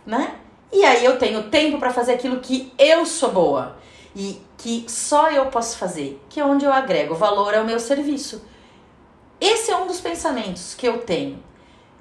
[0.05, 0.35] né?
[0.71, 3.77] E aí eu tenho tempo para fazer aquilo que eu sou boa
[4.15, 8.45] e que só eu posso fazer, que é onde eu agrego valor ao meu serviço.
[9.41, 11.43] Esse é um dos pensamentos que eu tenho.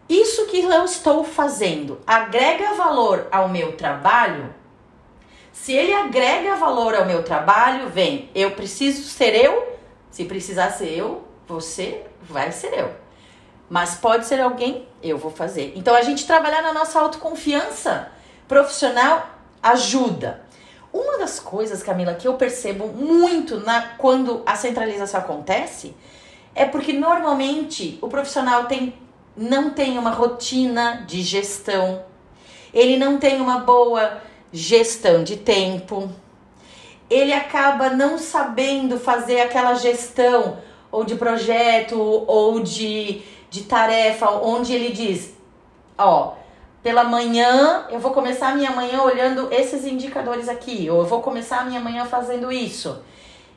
[0.06, 4.54] Isso que eu estou fazendo agrega valor ao meu trabalho?
[5.50, 9.78] Se ele agrega valor ao meu trabalho, vem, eu preciso ser eu.
[10.10, 12.92] Se precisar ser eu, você vai ser eu.
[13.70, 15.72] Mas pode ser alguém, eu vou fazer.
[15.76, 18.10] Então a gente trabalhar na nossa autoconfiança
[18.46, 19.30] profissional
[19.62, 20.42] ajuda.
[20.92, 25.94] Uma das coisas, Camila, que eu percebo muito na quando a centralização acontece
[26.60, 28.92] é porque normalmente o profissional tem,
[29.34, 32.02] não tem uma rotina de gestão,
[32.74, 34.20] ele não tem uma boa
[34.52, 36.10] gestão de tempo,
[37.08, 40.58] ele acaba não sabendo fazer aquela gestão
[40.92, 45.32] ou de projeto ou de, de tarefa, onde ele diz:
[45.96, 46.34] Ó,
[46.82, 51.22] pela manhã eu vou começar a minha manhã olhando esses indicadores aqui, ou eu vou
[51.22, 53.02] começar a minha manhã fazendo isso.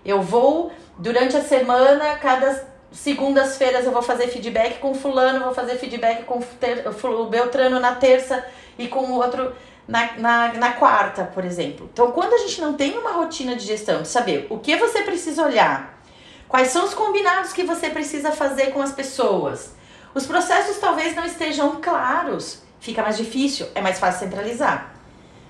[0.06, 5.76] Eu vou, durante a semana, cada segundas-feiras eu vou fazer feedback com fulano, vou fazer
[5.78, 8.46] feedback com o Beltrano na terça
[8.78, 9.54] e com o outro
[9.88, 11.90] na, na, na quarta, por exemplo.
[11.92, 15.02] Então, quando a gente não tem uma rotina de gestão, de saber o que você
[15.02, 16.00] precisa olhar,
[16.48, 19.74] quais são os combinados que você precisa fazer com as pessoas,
[20.14, 24.94] os processos talvez não estejam claros, fica mais difícil, é mais fácil centralizar.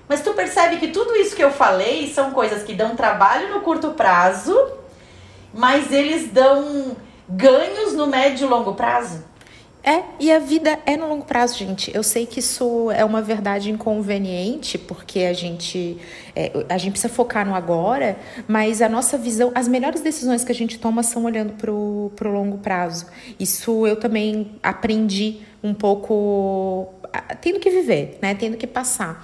[0.08, 3.60] Mas tu percebe que tudo isso que eu falei são coisas que dão trabalho no
[3.60, 4.56] curto prazo,
[5.52, 6.96] mas eles dão
[7.28, 9.22] ganhos no médio e longo prazo?
[9.86, 11.94] É, e a vida é no longo prazo, gente.
[11.94, 15.98] Eu sei que isso é uma verdade inconveniente, porque a gente,
[16.34, 18.16] é, a gente precisa focar no agora,
[18.48, 22.32] mas a nossa visão, as melhores decisões que a gente toma são olhando para o
[22.32, 23.04] longo prazo.
[23.38, 26.88] Isso eu também aprendi um pouco,
[27.42, 28.34] tendo que viver, né?
[28.34, 29.22] Tendo que passar.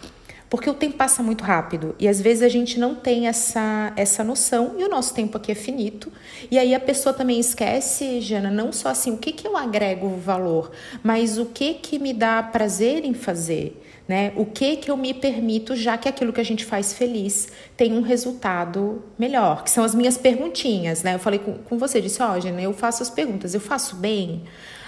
[0.51, 4.25] Porque o tempo passa muito rápido e às vezes a gente não tem essa, essa
[4.25, 6.13] noção e o nosso tempo aqui é finito.
[6.51, 10.09] E aí a pessoa também esquece, Jana, não só assim o que, que eu agrego
[10.17, 10.73] valor,
[11.05, 13.81] mas o que, que me dá prazer em fazer.
[14.09, 14.33] Né?
[14.35, 17.93] O que que eu me permito, já que aquilo que a gente faz feliz tem
[17.93, 21.15] um resultado melhor, que são as minhas perguntinhas, né?
[21.15, 23.95] Eu falei com, com você, disse, ó, oh, Jana, eu faço as perguntas, eu faço
[23.95, 24.43] bem?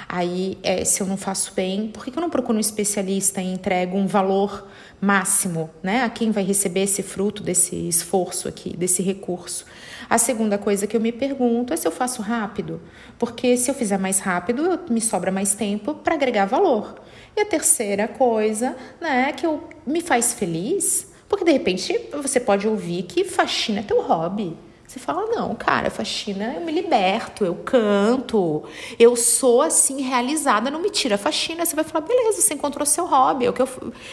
[0.08, 3.40] Aí, é, se eu não faço bem, por que, que eu não procuro um especialista
[3.40, 4.68] e entrego um valor
[5.02, 6.04] máximo, né?
[6.04, 9.66] A quem vai receber esse fruto desse esforço aqui, desse recurso.
[10.08, 12.80] A segunda coisa que eu me pergunto é se eu faço rápido,
[13.18, 17.02] porque se eu fizer mais rápido, me sobra mais tempo para agregar valor.
[17.36, 22.68] E a terceira coisa, né, que eu, me faz feliz, porque de repente você pode
[22.68, 24.56] ouvir que faxina é teu hobby.
[24.92, 28.62] Você fala, não, cara, faxina eu me liberto, eu canto,
[28.98, 31.64] eu sou assim realizada, não me tira a faxina.
[31.64, 33.46] Você vai falar, beleza, você encontrou seu hobby.
[33.46, 33.68] É o que eu,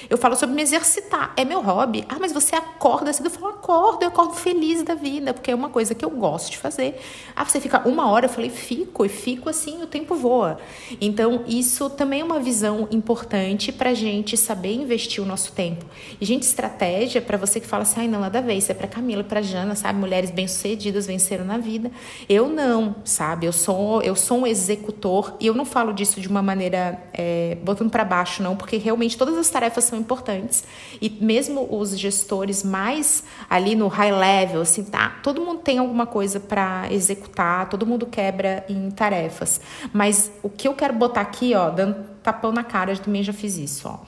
[0.09, 2.05] eu falo sobre me exercitar, é meu hobby.
[2.07, 3.25] Ah, mas você acorda cedo?
[3.25, 6.49] Eu falo, acordo, eu acordo feliz da vida, porque é uma coisa que eu gosto
[6.49, 6.97] de fazer.
[7.35, 8.27] Ah, você fica uma hora?
[8.27, 10.59] Eu falei, fico, e fico assim, o tempo voa.
[11.01, 15.83] Então, isso também é uma visão importante pra gente saber investir o nosso tempo.
[16.21, 18.75] E, gente, estratégia para você que fala assim, ai, não, nada a ver, isso é
[18.75, 19.99] pra Camila, pra Jana, sabe?
[19.99, 21.91] Mulheres bem-sucedidas bem-sucedidas venceram na vida.
[22.27, 23.45] Eu não, sabe?
[23.45, 27.57] Eu sou, eu sou um executor e eu não falo disso de uma maneira é,
[27.63, 30.63] botando para baixo, não, porque realmente todas as tarefas são importantes
[31.01, 35.19] e mesmo os gestores mais ali no high level, assim, tá?
[35.23, 39.61] Todo mundo tem alguma coisa para executar, todo mundo quebra em tarefas.
[39.93, 43.33] Mas o que eu quero botar aqui, ó, dando tapão na cara, eu também já
[43.33, 43.99] fiz isso, ó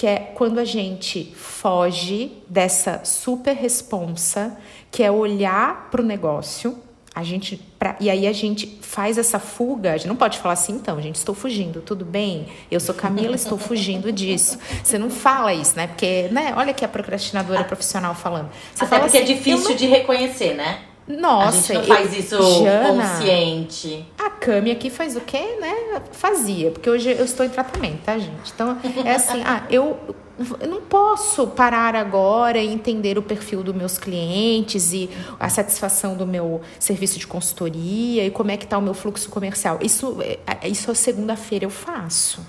[0.00, 4.56] que é quando a gente foge dessa super responsa,
[4.90, 6.78] que é olhar para o negócio,
[7.12, 9.92] A gente, pra, e aí a gente faz essa fuga.
[9.92, 12.46] A gente não pode falar assim, então, gente, estou fugindo, tudo bem?
[12.70, 14.58] Eu sou Camila, estou fugindo disso.
[14.82, 15.88] Você não fala isso, né?
[15.88, 16.54] Porque, né?
[16.56, 18.48] Olha aqui a procrastinadora profissional falando.
[18.72, 19.76] Você Até fala porque é assim, difícil não...
[19.76, 20.82] de reconhecer, né?
[21.18, 24.06] Nossa, a gente não faz eu, isso Jana, consciente.
[24.18, 26.02] A Cami aqui faz o quê, né?
[26.12, 28.52] Fazia, porque hoje eu estou em tratamento, tá, gente?
[28.54, 29.98] Então, é assim, ah, eu
[30.58, 36.16] eu não posso parar agora e entender o perfil dos meus clientes e a satisfação
[36.16, 39.78] do meu serviço de consultoria e como é que está o meu fluxo comercial.
[39.82, 42.40] Isso, é, isso segunda-feira eu faço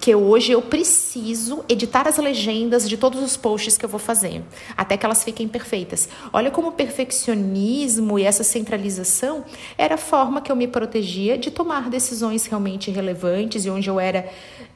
[0.00, 4.42] que hoje eu preciso editar as legendas de todos os posts que eu vou fazer,
[4.74, 6.08] até que elas fiquem perfeitas.
[6.32, 9.44] Olha como o perfeccionismo e essa centralização
[9.76, 14.00] era a forma que eu me protegia de tomar decisões realmente relevantes e onde eu
[14.00, 14.30] era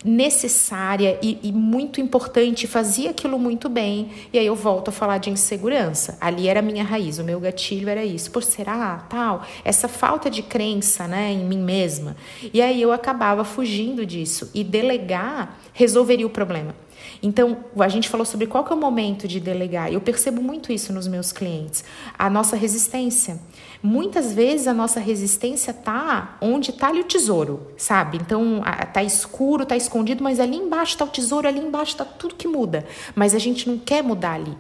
[0.05, 4.11] necessária e, e muito importante, fazia aquilo muito bem.
[4.33, 6.19] E aí eu volto a falar de insegurança.
[6.21, 8.31] Ali era a minha raiz, o meu gatilho era isso.
[8.31, 12.17] Por será, tal, essa falta de crença, né, em mim mesma.
[12.53, 16.75] E aí eu acabava fugindo disso e delegar resolveria o problema.
[17.23, 19.93] Então, a gente falou sobre qual que é o momento de delegar.
[19.93, 21.85] Eu percebo muito isso nos meus clientes.
[22.19, 23.39] A nossa resistência.
[23.83, 28.19] Muitas vezes a nossa resistência tá onde tá ali o tesouro, sabe?
[28.19, 32.35] Então, tá escuro, tá escondido, mas ali embaixo tá o tesouro, ali embaixo tá tudo
[32.35, 32.87] que muda.
[33.15, 34.57] Mas a gente não quer mudar ali.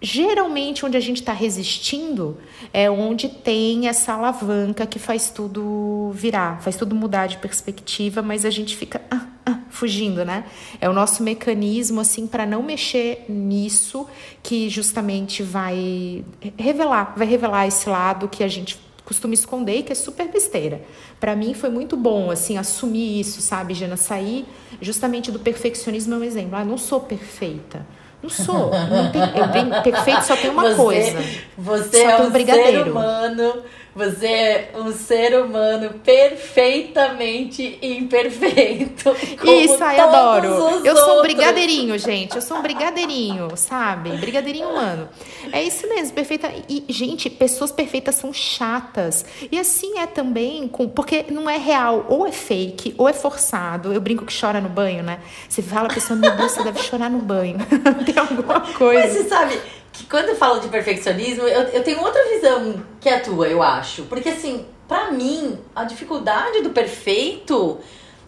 [0.00, 2.36] Geralmente, onde a gente está resistindo
[2.70, 8.44] é onde tem essa alavanca que faz tudo virar, faz tudo mudar de perspectiva, mas
[8.44, 10.44] a gente fica ah, ah, fugindo, né?
[10.82, 14.06] É o nosso mecanismo, assim, para não mexer nisso,
[14.42, 16.22] que justamente vai
[16.58, 20.82] revelar, vai revelar esse lado que a gente costuma esconder e que é super besteira.
[21.18, 23.96] Para mim foi muito bom, assim, assumir isso, sabe, Jana?
[23.96, 24.44] Sair
[24.78, 26.56] justamente do perfeccionismo é um exemplo.
[26.56, 27.86] Ah, não sou perfeita
[28.22, 28.70] não sou.
[28.70, 31.24] Não tem, eu bem, perfeito só tem uma você, coisa.
[31.58, 33.62] Você é um, um ser humano.
[33.96, 39.16] Você é um ser humano perfeitamente imperfeito.
[39.42, 40.84] Isso, ai, adoro.
[40.84, 42.36] Eu sou um brigadeirinho, gente.
[42.36, 44.10] Eu sou um brigadeirinho, sabe?
[44.10, 45.08] Brigadeirinho humano.
[45.50, 46.52] É isso mesmo, perfeita.
[46.68, 49.24] E, gente, pessoas perfeitas são chatas.
[49.50, 52.04] E assim é também, com, porque não é real.
[52.10, 53.94] Ou é fake, ou é forçado.
[53.94, 55.20] Eu brinco que chora no banho, né?
[55.48, 57.56] Você fala, a pessoa, meu Deus, você deve chorar no banho.
[58.04, 59.08] tem alguma coisa.
[59.08, 59.58] Mas você sabe
[59.96, 63.48] que quando eu falo de perfeccionismo, eu, eu tenho outra visão que é a tua,
[63.48, 64.02] eu acho.
[64.02, 67.78] Porque assim, para mim, a dificuldade do perfeito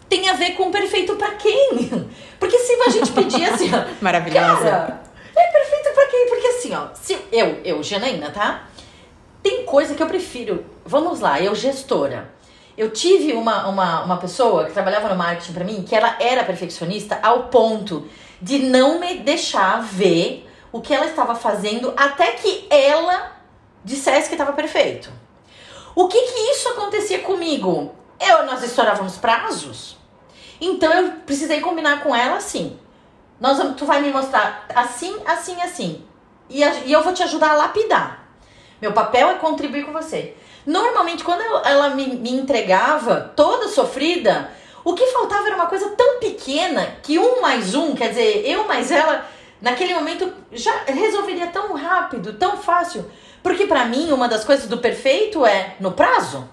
[0.09, 2.09] tem a ver com perfeito para quem?
[2.39, 4.63] Porque se a gente pedir assim, ó, maravilhosa.
[4.63, 5.03] Cara,
[5.35, 6.27] é perfeito para quem?
[6.27, 8.67] Porque assim, ó, se eu, eu, Janaína, tá?
[9.43, 10.65] Tem coisa que eu prefiro.
[10.83, 12.33] Vamos lá, eu gestora.
[12.75, 16.43] Eu tive uma, uma, uma pessoa que trabalhava no marketing para mim que ela era
[16.43, 18.07] perfeccionista ao ponto
[18.41, 23.33] de não me deixar ver o que ela estava fazendo até que ela
[23.83, 25.11] dissesse que estava perfeito.
[25.95, 27.95] O que que isso acontecia comigo?
[28.19, 29.97] Eu, nós estourávamos prazos.
[30.61, 32.77] Então eu precisei combinar com ela assim.
[33.39, 36.05] Nós, tu vai me mostrar assim, assim, assim.
[36.49, 38.27] E, a, e eu vou te ajudar a lapidar.
[38.81, 40.35] Meu papel é contribuir com você.
[40.65, 44.51] Normalmente, quando eu, ela me, me entregava toda sofrida,
[44.83, 48.67] o que faltava era uma coisa tão pequena que um mais um, quer dizer, eu
[48.67, 49.25] mais ela,
[49.61, 53.05] naquele momento já resolveria tão rápido, tão fácil.
[53.41, 56.47] Porque para mim, uma das coisas do perfeito é no prazo.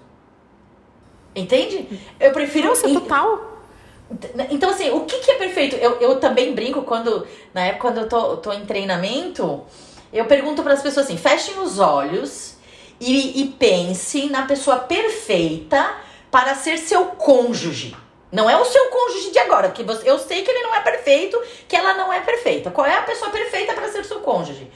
[1.34, 2.00] Entende?
[2.18, 2.68] Eu prefiro.
[2.68, 3.56] Nossa, total.
[4.50, 5.76] Então, assim, o que, que é perfeito?
[5.76, 9.64] Eu, eu também brinco quando, na época, quando eu tô, tô em treinamento,
[10.12, 12.56] eu pergunto para as pessoas assim: fechem os olhos
[13.00, 15.94] e, e pense na pessoa perfeita
[16.30, 17.96] para ser seu cônjuge.
[18.36, 20.80] Não é o seu cônjuge de agora, porque você, eu sei que ele não é
[20.80, 22.70] perfeito, que ela não é perfeita.
[22.70, 24.70] Qual é a pessoa perfeita para ser seu cônjuge?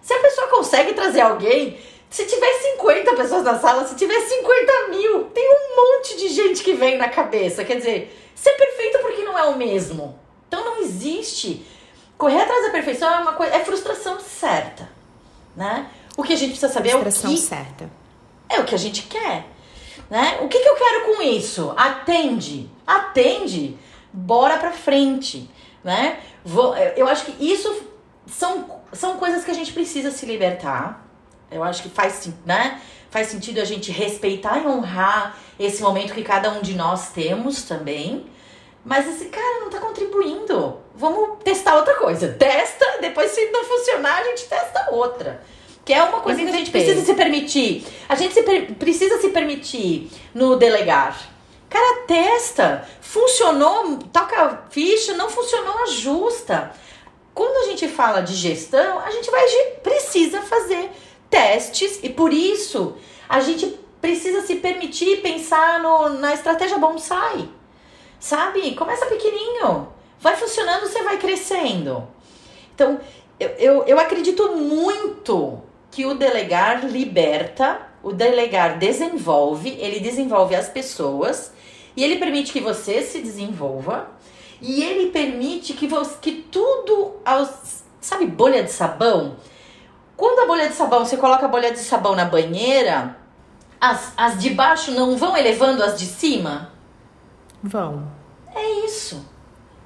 [0.00, 4.88] Se a pessoa consegue trazer alguém, se tiver 50 pessoas na sala, se tiver 50
[4.88, 7.62] mil, tem um monte de gente que vem na cabeça.
[7.62, 10.18] Quer dizer, ser perfeito porque não é o mesmo.
[10.48, 11.62] Então não existe.
[12.16, 14.88] Correr atrás da perfeição é uma coisa, é frustração certa,
[15.54, 15.90] né?
[16.16, 17.90] O que a gente precisa saber frustração é o que certa.
[18.48, 19.44] É o que a gente quer.
[20.08, 20.38] Né?
[20.40, 21.74] O que, que eu quero com isso?
[21.76, 22.72] Atende.
[22.86, 23.76] Atende.
[24.12, 25.50] Bora pra frente.
[25.82, 26.18] Né?
[26.44, 27.74] Vou, eu acho que isso
[28.26, 31.06] são, são coisas que a gente precisa se libertar.
[31.50, 32.80] Eu acho que faz, né?
[33.14, 37.62] faz sentido a gente respeitar e honrar esse momento que cada um de nós temos
[37.62, 38.26] também.
[38.84, 40.78] Mas esse cara não tá contribuindo.
[40.96, 42.26] Vamos testar outra coisa.
[42.32, 45.40] Testa, depois se não funcionar, a gente testa outra.
[45.84, 47.86] Que é uma coisa que a gente precisa se permitir.
[48.08, 51.16] A gente se precisa se permitir no delegar.
[51.74, 52.88] Cara, testa.
[53.00, 56.70] Funcionou, toca a ficha, não funcionou, ajusta.
[57.34, 59.44] Quando a gente fala de gestão, a gente vai
[59.82, 60.88] precisa fazer
[61.28, 62.94] testes e por isso
[63.28, 67.48] a gente precisa se permitir pensar no, na estratégia bonsai.
[68.20, 68.76] Sabe?
[68.76, 69.88] Começa pequenininho.
[70.20, 72.06] Vai funcionando, você vai crescendo.
[72.72, 73.00] Então,
[73.40, 75.60] eu, eu, eu acredito muito
[75.90, 81.52] que o delegar liberta, o delegar desenvolve, ele desenvolve as pessoas
[81.96, 84.08] e ele permite que você se desenvolva
[84.60, 89.36] e ele permite que, você, que tudo, aos, sabe, bolha de sabão?
[90.16, 93.16] Quando a bolha de sabão, você coloca a bolha de sabão na banheira,
[93.80, 96.72] as, as de baixo não vão elevando as de cima?
[97.62, 98.10] Vão.
[98.54, 99.28] É isso.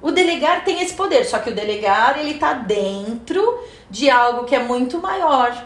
[0.01, 4.55] O delegar tem esse poder, só que o delegar ele tá dentro de algo que
[4.55, 5.65] é muito maior,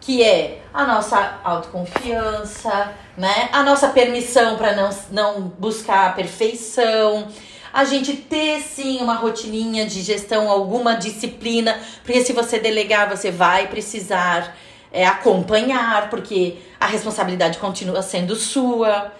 [0.00, 3.48] que é a nossa autoconfiança, né?
[3.52, 7.28] A nossa permissão para não, não buscar a perfeição,
[7.72, 13.30] a gente ter sim uma rotininha de gestão, alguma disciplina, porque se você delegar, você
[13.30, 14.56] vai precisar
[14.90, 19.12] é, acompanhar, porque a responsabilidade continua sendo sua,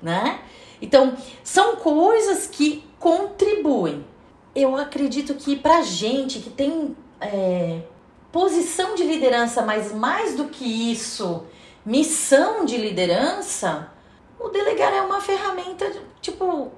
[0.00, 0.38] né?
[0.80, 4.04] Então, são coisas que contribuem.
[4.54, 7.80] Eu acredito que pra gente que tem é,
[8.32, 11.44] posição de liderança, mas mais do que isso,
[11.84, 13.90] missão de liderança,
[14.38, 15.90] o delegar é uma ferramenta,
[16.20, 16.70] tipo,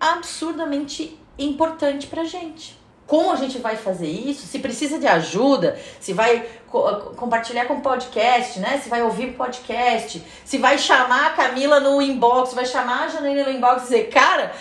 [0.00, 2.78] absurdamente importante pra gente.
[3.06, 4.46] Como a gente vai fazer isso?
[4.46, 8.80] Se precisa de ajuda, se vai co compartilhar com podcast, né?
[8.82, 13.44] Se vai ouvir podcast, se vai chamar a Camila no inbox, vai chamar a Janaína
[13.44, 14.54] no inbox e dizer, cara,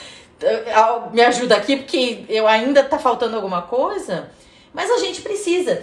[1.13, 4.29] me ajuda aqui porque eu ainda tá faltando alguma coisa.
[4.73, 5.81] Mas a gente precisa.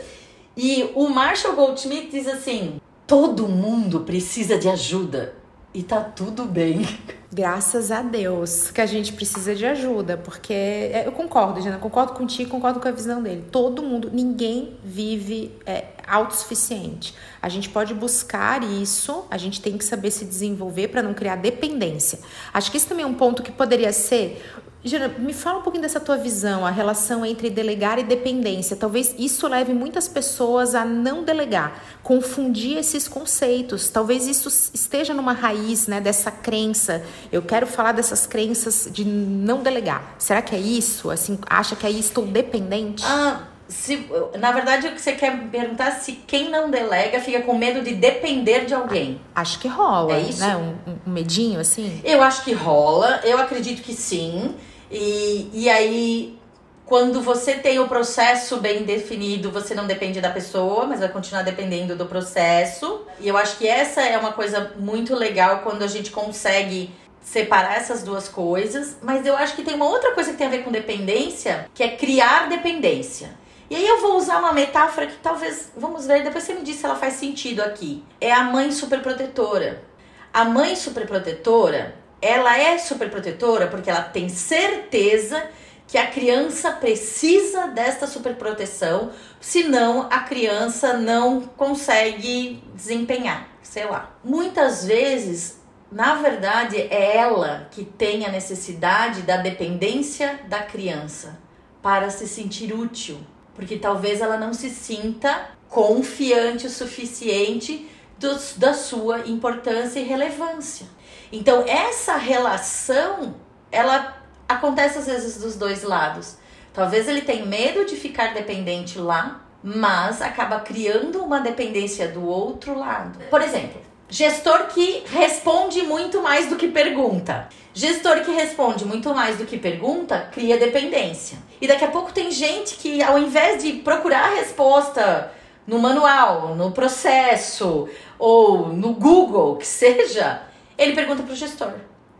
[0.56, 5.34] E o Marshall Goldschmidt diz assim: todo mundo precisa de ajuda
[5.72, 6.86] e tá tudo bem.
[7.32, 12.12] Graças a Deus que a gente precisa de ajuda, porque é, eu concordo, Jana, concordo
[12.12, 13.44] contigo, concordo com a visão dele.
[13.52, 17.14] Todo mundo, ninguém vive é, autossuficiente.
[17.40, 21.36] A gente pode buscar isso, a gente tem que saber se desenvolver para não criar
[21.36, 22.18] dependência.
[22.52, 24.42] Acho que isso também é um ponto que poderia ser
[24.82, 28.74] Jana, me fala um pouquinho dessa tua visão, a relação entre delegar e dependência.
[28.74, 33.90] Talvez isso leve muitas pessoas a não delegar, confundir esses conceitos.
[33.90, 37.02] Talvez isso esteja numa raiz né, dessa crença.
[37.30, 40.14] Eu quero falar dessas crenças de não delegar.
[40.18, 41.10] Será que é isso?
[41.10, 43.04] Assim, acha que aí estou dependente?
[43.04, 47.56] Ah, se, na verdade, o que você quer perguntar se quem não delega fica com
[47.56, 49.20] medo de depender de alguém.
[49.34, 50.14] Acho que rola.
[50.14, 50.40] É isso?
[50.40, 50.56] Né?
[50.56, 52.00] Um, um medinho assim?
[52.02, 53.20] Eu acho que rola.
[53.22, 54.54] Eu acredito que sim.
[54.90, 56.38] E, e aí,
[56.84, 61.42] quando você tem o processo bem definido, você não depende da pessoa, mas vai continuar
[61.42, 63.02] dependendo do processo.
[63.20, 67.76] E eu acho que essa é uma coisa muito legal quando a gente consegue separar
[67.76, 68.96] essas duas coisas.
[69.02, 71.82] Mas eu acho que tem uma outra coisa que tem a ver com dependência, que
[71.82, 73.38] é criar dependência.
[73.70, 76.74] E aí eu vou usar uma metáfora que talvez, vamos ver, depois você me diz
[76.74, 78.02] se ela faz sentido aqui.
[78.20, 79.84] É a mãe superprotetora.
[80.32, 85.48] A mãe superprotetora, ela é superprotetora porque ela tem certeza
[85.86, 94.14] que a criança precisa desta superproteção, senão a criança não consegue desempenhar, sei lá.
[94.22, 101.40] Muitas vezes, na verdade, é ela que tem a necessidade da dependência da criança
[101.82, 103.18] para se sentir útil,
[103.54, 107.88] porque talvez ela não se sinta confiante o suficiente
[108.20, 110.86] dos, da sua importância e relevância.
[111.32, 113.34] Então, essa relação,
[113.72, 116.36] ela acontece às vezes dos dois lados.
[116.72, 122.78] Talvez ele tenha medo de ficar dependente lá, mas acaba criando uma dependência do outro
[122.78, 123.18] lado.
[123.30, 127.48] Por exemplo, gestor que responde muito mais do que pergunta.
[127.72, 131.38] Gestor que responde muito mais do que pergunta cria dependência.
[131.60, 135.32] E daqui a pouco tem gente que, ao invés de procurar a resposta
[135.66, 140.42] no manual, no processo ou no Google, que seja,
[140.76, 141.74] ele pergunta para o gestor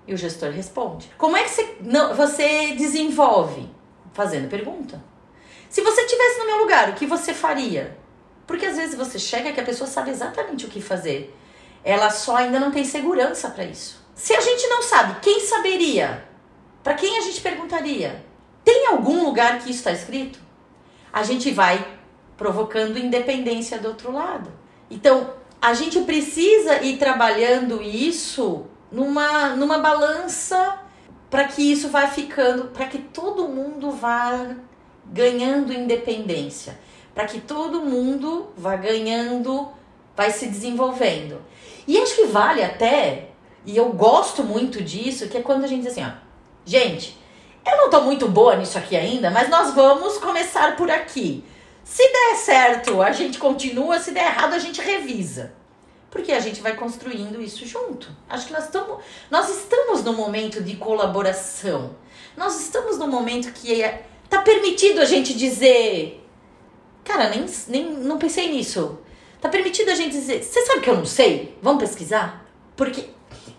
[0.07, 1.11] e o gestor responde.
[1.17, 3.69] Como é que você, não, você desenvolve?
[4.13, 5.03] Fazendo pergunta.
[5.69, 7.97] Se você estivesse no meu lugar, o que você faria?
[8.45, 11.33] Porque às vezes você chega que a pessoa sabe exatamente o que fazer.
[11.85, 14.05] Ela só ainda não tem segurança para isso.
[14.15, 16.25] Se a gente não sabe, quem saberia?
[16.83, 18.25] Para quem a gente perguntaria?
[18.65, 20.41] Tem algum lugar que isso está escrito?
[21.13, 22.00] A gente vai
[22.41, 24.51] provocando independência do outro lado.
[24.91, 25.29] Então,
[25.61, 30.81] a gente precisa ir trabalhando isso numa, numa balança
[31.29, 34.57] para que isso vá ficando, para que todo mundo vá
[35.05, 36.79] ganhando independência,
[37.15, 39.69] para que todo mundo vá ganhando,
[40.17, 41.43] vai se desenvolvendo.
[41.87, 43.33] E acho que vale até,
[43.67, 46.13] e eu gosto muito disso, que é quando a gente diz assim, ó,
[46.65, 47.19] gente,
[47.67, 51.45] eu não tô muito boa nisso aqui ainda, mas nós vamos começar por aqui.
[51.85, 55.53] Se der certo, a gente continua, se der errado, a gente revisa.
[56.11, 58.09] porque a gente vai construindo isso junto.
[58.29, 58.99] Acho que nós estamos,
[59.31, 61.95] nós estamos no momento de colaboração.
[62.37, 66.27] Nós estamos no momento que é, tá permitido a gente dizer,
[67.05, 68.99] cara, nem, nem não pensei nisso.
[69.41, 71.57] Tá permitido a gente dizer, você sabe que eu não sei?
[71.63, 72.45] Vamos pesquisar?
[72.77, 73.11] Porque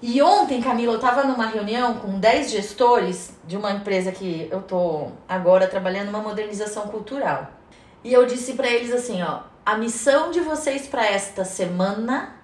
[0.02, 4.62] e ontem, Camila, eu estava numa reunião com 10 gestores de uma empresa que eu
[4.62, 7.61] tô agora trabalhando uma modernização cultural.
[8.04, 12.36] E eu disse para eles assim, ó, a missão de vocês para esta semana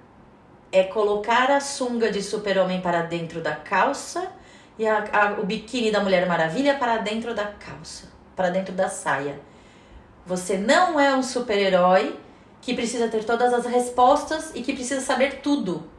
[0.71, 4.31] é colocar a sunga de super-homem para dentro da calça
[4.77, 8.87] e a, a, o biquíni da Mulher Maravilha para dentro da calça, para dentro da
[8.89, 9.39] saia.
[10.25, 12.19] Você não é um super-herói
[12.61, 15.89] que precisa ter todas as respostas e que precisa saber tudo.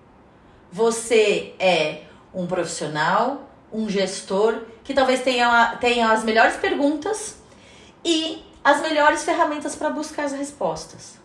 [0.70, 2.02] Você é
[2.32, 7.38] um profissional, um gestor que talvez tenha, tenha as melhores perguntas
[8.04, 11.18] e as melhores ferramentas para buscar as respostas.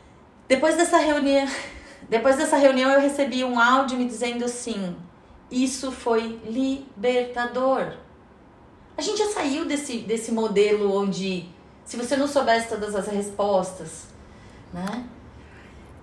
[0.47, 1.45] Depois dessa reunião,
[2.09, 4.95] depois dessa reunião eu recebi um áudio me dizendo assim:
[5.51, 7.97] "Isso foi libertador".
[8.97, 11.49] A gente já saiu desse desse modelo onde
[11.83, 14.05] se você não soubesse todas as respostas,
[14.71, 15.03] né?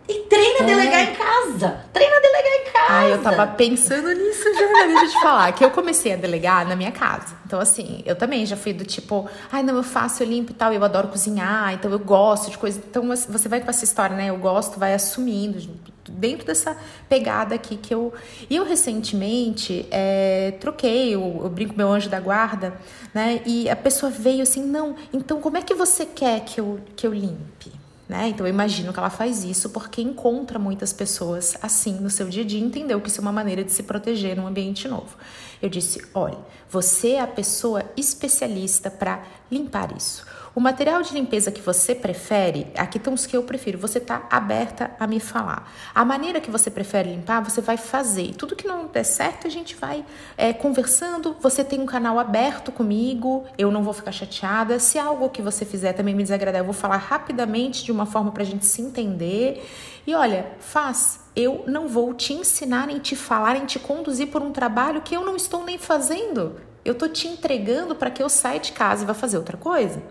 [0.08, 1.02] E treina a delegar é.
[1.04, 1.84] em casa.
[1.92, 2.86] Treina a delegar em casa.
[2.88, 5.52] Ah, eu tava pensando nisso já, deixa eu te falar.
[5.52, 7.34] Que eu comecei a delegar na minha casa.
[7.46, 10.54] Então, assim, eu também já fui do tipo, ai, não, eu faço, eu limpo e
[10.54, 12.78] tal, eu adoro cozinhar, então eu gosto de coisa.
[12.78, 14.30] Então, você vai com essa história, né?
[14.30, 15.60] Eu gosto, vai assumindo,
[16.08, 16.76] dentro dessa
[17.08, 18.12] pegada aqui que eu.
[18.48, 22.74] E eu recentemente é, troquei, eu, eu brinco meu anjo da guarda,
[23.14, 23.40] né?
[23.46, 27.06] E a pessoa veio assim, não, então como é que você quer que eu, que
[27.06, 27.72] eu limpe?
[28.10, 28.30] Né?
[28.30, 32.42] Então eu imagino que ela faz isso porque encontra muitas pessoas assim no seu dia
[32.42, 35.16] a dia e entendeu que isso é uma maneira de se proteger num ambiente novo.
[35.62, 36.38] Eu disse: olha,
[36.68, 40.26] você é a pessoa especialista para limpar isso.
[40.52, 44.26] O material de limpeza que você prefere, aqui estão os que eu prefiro, você está
[44.28, 45.72] aberta a me falar.
[45.94, 48.34] A maneira que você prefere limpar, você vai fazer.
[48.34, 50.04] Tudo que não der certo, a gente vai
[50.36, 51.36] é, conversando.
[51.40, 54.80] Você tem um canal aberto comigo, eu não vou ficar chateada.
[54.80, 58.32] Se algo que você fizer também me desagradar, eu vou falar rapidamente de uma forma
[58.32, 59.64] para a gente se entender.
[60.04, 61.20] E olha, faz.
[61.36, 65.16] Eu não vou te ensinar, nem te falar, nem te conduzir por um trabalho que
[65.16, 66.56] eu não estou nem fazendo.
[66.84, 70.02] Eu estou te entregando para que eu saia de casa e vá fazer outra coisa.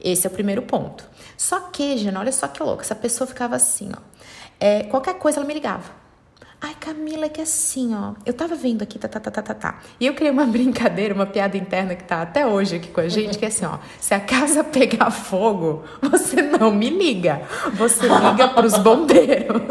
[0.00, 1.04] Esse é o primeiro ponto.
[1.36, 4.00] Só que, Gina, olha só que louco, essa pessoa ficava assim, ó.
[4.60, 6.03] É, qualquer coisa ela me ligava.
[6.66, 9.52] Ai, Camila, é que assim, ó, eu tava vendo aqui, tá, tá, tá, tá, tá,
[9.52, 9.80] tá.
[10.00, 13.08] E eu criei uma brincadeira, uma piada interna que tá até hoje aqui com a
[13.08, 17.42] gente, que é assim, ó, se a casa pegar fogo, você não me liga,
[17.74, 19.60] você liga pros bombeiros.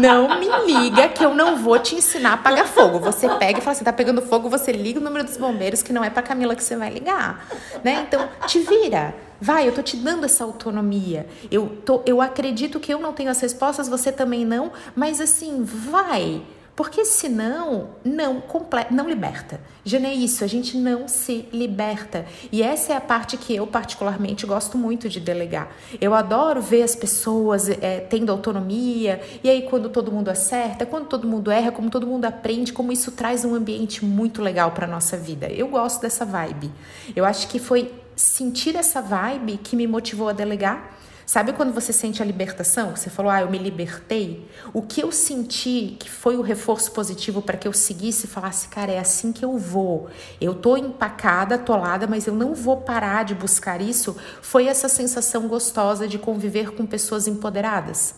[0.00, 3.00] não me liga que eu não vou te ensinar a apagar fogo.
[3.00, 5.92] Você pega e fala assim, tá pegando fogo, você liga o número dos bombeiros, que
[5.92, 7.44] não é pra Camila que você vai ligar,
[7.82, 8.06] né?
[8.06, 9.26] Então, te vira.
[9.40, 11.26] Vai, eu tô te dando essa autonomia.
[11.50, 15.62] Eu, tô, eu acredito que eu não tenho as respostas, você também não, mas assim,
[15.62, 16.42] vai.
[16.76, 19.58] Porque senão, não, completa, não liberta.
[19.82, 22.26] Já não é isso, a gente não se liberta.
[22.52, 25.70] E essa é a parte que eu particularmente gosto muito de delegar.
[25.98, 31.06] Eu adoro ver as pessoas é, tendo autonomia, e aí quando todo mundo acerta, quando
[31.06, 34.86] todo mundo erra, como todo mundo aprende, como isso traz um ambiente muito legal para
[34.86, 35.46] nossa vida.
[35.46, 36.70] Eu gosto dessa vibe.
[37.14, 40.96] Eu acho que foi sentir essa vibe que me motivou a delegar.
[41.26, 42.94] Sabe quando você sente a libertação?
[42.94, 44.48] Você falou, ah, eu me libertei.
[44.72, 48.68] O que eu senti que foi o reforço positivo para que eu seguisse e falasse,
[48.68, 50.08] cara, é assim que eu vou.
[50.40, 54.16] Eu tô empacada, atolada, mas eu não vou parar de buscar isso.
[54.40, 58.14] Foi essa sensação gostosa de conviver com pessoas empoderadas.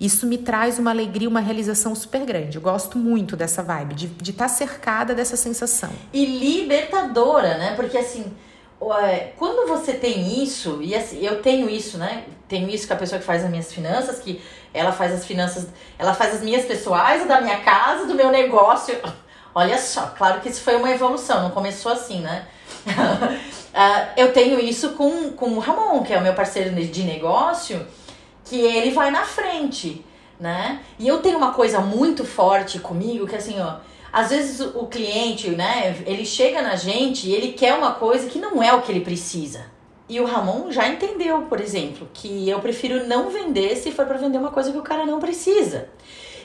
[0.00, 2.58] Isso me traz uma alegria, uma realização super grande.
[2.58, 5.90] Eu gosto muito dessa vibe, de estar de tá cercada dessa sensação.
[6.12, 7.74] E libertadora, né?
[7.74, 8.32] Porque assim
[9.36, 12.24] quando você tem isso, e assim, eu tenho isso, né?
[12.46, 14.40] Tenho isso com a pessoa que faz as minhas finanças, que
[14.72, 15.66] ela faz as finanças,
[15.98, 18.94] ela faz as minhas pessoais, da minha casa, do meu negócio.
[19.54, 22.46] Olha só, claro que isso foi uma evolução, não começou assim, né?
[22.86, 27.86] uh, eu tenho isso com, com o Ramon, que é o meu parceiro de negócio,
[28.44, 30.04] que ele vai na frente,
[30.38, 30.80] né?
[30.98, 33.78] E eu tenho uma coisa muito forte comigo, que assim, ó
[34.16, 38.38] às vezes o cliente, né, ele chega na gente e ele quer uma coisa que
[38.38, 39.66] não é o que ele precisa.
[40.08, 44.16] E o Ramon já entendeu, por exemplo, que eu prefiro não vender se for para
[44.16, 45.90] vender uma coisa que o cara não precisa.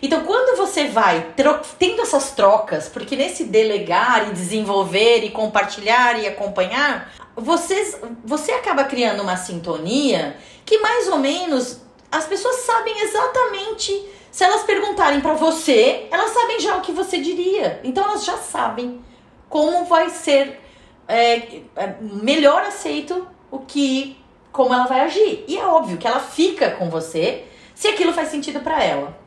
[0.02, 1.34] Então, quando você vai
[1.80, 8.84] tendo essas trocas, porque nesse delegar e desenvolver e compartilhar e acompanhar, vocês, você acaba
[8.84, 11.80] criando uma sintonia que mais ou menos
[12.12, 13.94] as pessoas sabem exatamente
[14.32, 17.82] se elas perguntarem para você, elas sabem já o que você diria.
[17.84, 19.04] Então elas já sabem
[19.50, 20.62] como vai ser
[21.08, 24.18] é, é, melhor aceito o que,
[24.52, 25.44] como ela vai agir.
[25.48, 27.44] E é óbvio que ela fica com você,
[27.76, 29.20] se aquilo faz sentido para ela.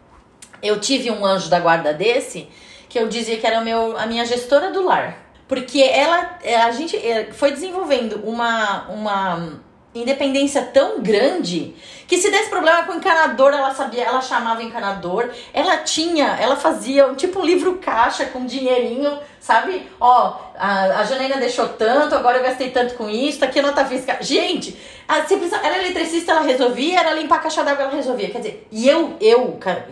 [0.63, 2.49] Eu tive um anjo da guarda desse
[2.89, 5.19] que eu dizia que era meu, a minha gestora do lar.
[5.47, 9.61] Porque ela, a gente é, foi desenvolvendo uma, uma
[9.95, 11.75] independência tão grande
[12.07, 16.57] que se desse problema com o encanador, ela sabia, ela chamava encanador, ela tinha, ela
[16.57, 19.89] fazia tipo um livro caixa com dinheirinho, sabe?
[20.01, 23.63] Ó, a, a Janaína deixou tanto, agora eu gastei tanto com isso, tá aqui a
[23.63, 24.17] nota fiscal.
[24.21, 24.77] Gente,
[25.09, 28.31] a, se era eletricista, ela resolvia, era limpar a caixa d'água, ela resolvia.
[28.31, 29.89] Quer dizer, e eu, eu, cara,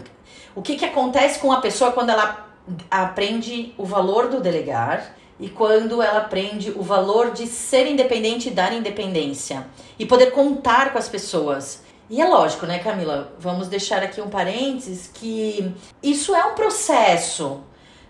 [0.54, 2.46] o que que acontece com a pessoa quando ela
[2.90, 5.14] aprende o valor do delegar?
[5.42, 9.66] E quando ela aprende o valor de ser independente e dar independência
[9.98, 11.82] e poder contar com as pessoas.
[12.08, 13.34] E é lógico, né, Camila?
[13.40, 17.60] Vamos deixar aqui um parênteses que isso é um processo.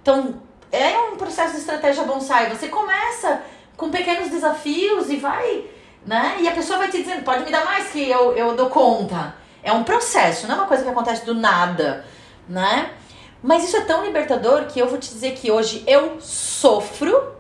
[0.03, 2.51] Então, é um processo de estratégia bonsai.
[2.51, 3.41] Você começa
[3.78, 5.64] com pequenos desafios e vai,
[6.05, 6.37] né?
[6.41, 9.35] E a pessoa vai te dizendo, pode me dar mais que eu, eu dou conta.
[9.62, 12.05] É um processo, não é uma coisa que acontece do nada,
[12.47, 12.91] né?
[13.43, 17.32] Mas isso é tão libertador que eu vou te dizer que hoje eu sofro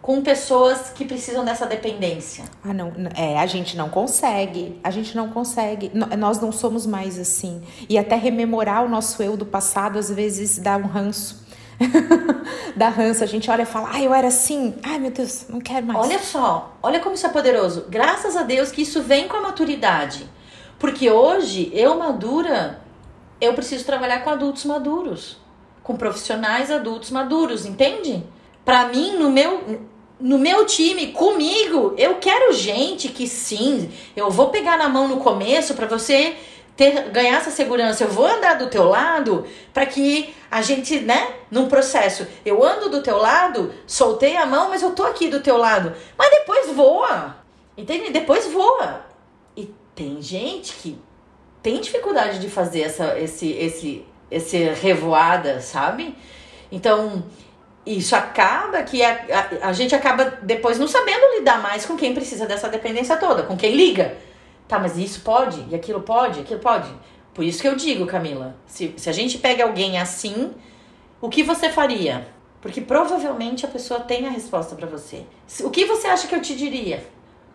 [0.00, 2.44] com pessoas que precisam dessa dependência.
[2.62, 4.80] Ah, não, é, a gente não consegue.
[4.84, 5.90] A gente não consegue.
[6.16, 7.60] Nós não somos mais assim.
[7.88, 11.44] E até rememorar o nosso eu do passado às vezes dá um ranço.
[12.76, 15.60] dá ranço, a gente olha e fala, ai, eu era assim, ai meu Deus, não
[15.60, 15.98] quero mais.
[15.98, 17.86] Olha só, olha como isso é poderoso.
[17.88, 20.26] Graças a Deus que isso vem com a maturidade.
[20.78, 22.80] Porque hoje, eu madura,
[23.40, 25.38] eu preciso trabalhar com adultos maduros,
[25.82, 28.24] com profissionais adultos maduros, entende?
[28.64, 29.86] Para mim, no meu
[30.18, 35.18] no meu time, comigo, eu quero gente que sim, eu vou pegar na mão no
[35.18, 36.34] começo para você
[36.76, 38.04] ter ganhar essa segurança.
[38.04, 42.90] Eu vou andar do teu lado para que a gente, né, num processo, eu ando
[42.90, 45.94] do teu lado, soltei a mão, mas eu tô aqui do teu lado.
[46.16, 47.36] Mas depois voa.
[47.76, 48.10] Entende?
[48.10, 49.06] Depois voa.
[49.56, 50.98] E tem gente que
[51.66, 56.16] tem dificuldade de fazer essa, esse, esse, esse revoada, sabe?
[56.70, 57.24] Então,
[57.84, 59.26] isso acaba que a,
[59.62, 63.42] a, a, gente acaba depois não sabendo lidar mais com quem precisa dessa dependência toda,
[63.42, 64.16] com quem liga.
[64.68, 66.88] Tá, mas isso pode, e aquilo pode, aquilo pode.
[67.34, 70.54] Por isso que eu digo, Camila, se, se a gente pega alguém assim,
[71.20, 72.28] o que você faria?
[72.62, 75.24] Porque provavelmente a pessoa tem a resposta para você.
[75.64, 77.04] O que você acha que eu te diria?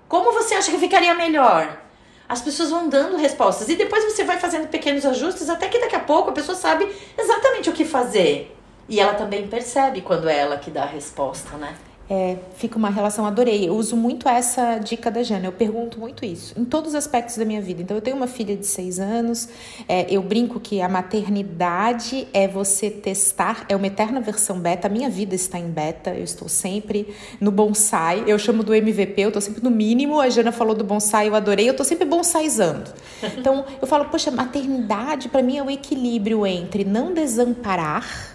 [0.10, 1.91] Como você acha que ficaria melhor?
[2.32, 3.68] As pessoas vão dando respostas.
[3.68, 6.90] E depois você vai fazendo pequenos ajustes, até que daqui a pouco a pessoa sabe
[7.18, 8.56] exatamente o que fazer.
[8.88, 11.76] E ela também percebe quando é ela que dá a resposta, né?
[12.12, 13.70] É, fica uma relação, adorei.
[13.70, 17.38] Eu uso muito essa dica da Jana, eu pergunto muito isso, em todos os aspectos
[17.38, 17.82] da minha vida.
[17.82, 19.48] Então, eu tenho uma filha de seis anos,
[19.88, 24.90] é, eu brinco que a maternidade é você testar, é uma eterna versão beta, a
[24.90, 29.30] minha vida está em beta, eu estou sempre no bonsai, eu chamo do MVP, eu
[29.30, 32.92] estou sempre no mínimo, a Jana falou do bonsai, eu adorei, eu estou sempre bonsaizando.
[33.38, 38.31] Então, eu falo, poxa, maternidade para mim é o equilíbrio entre não desamparar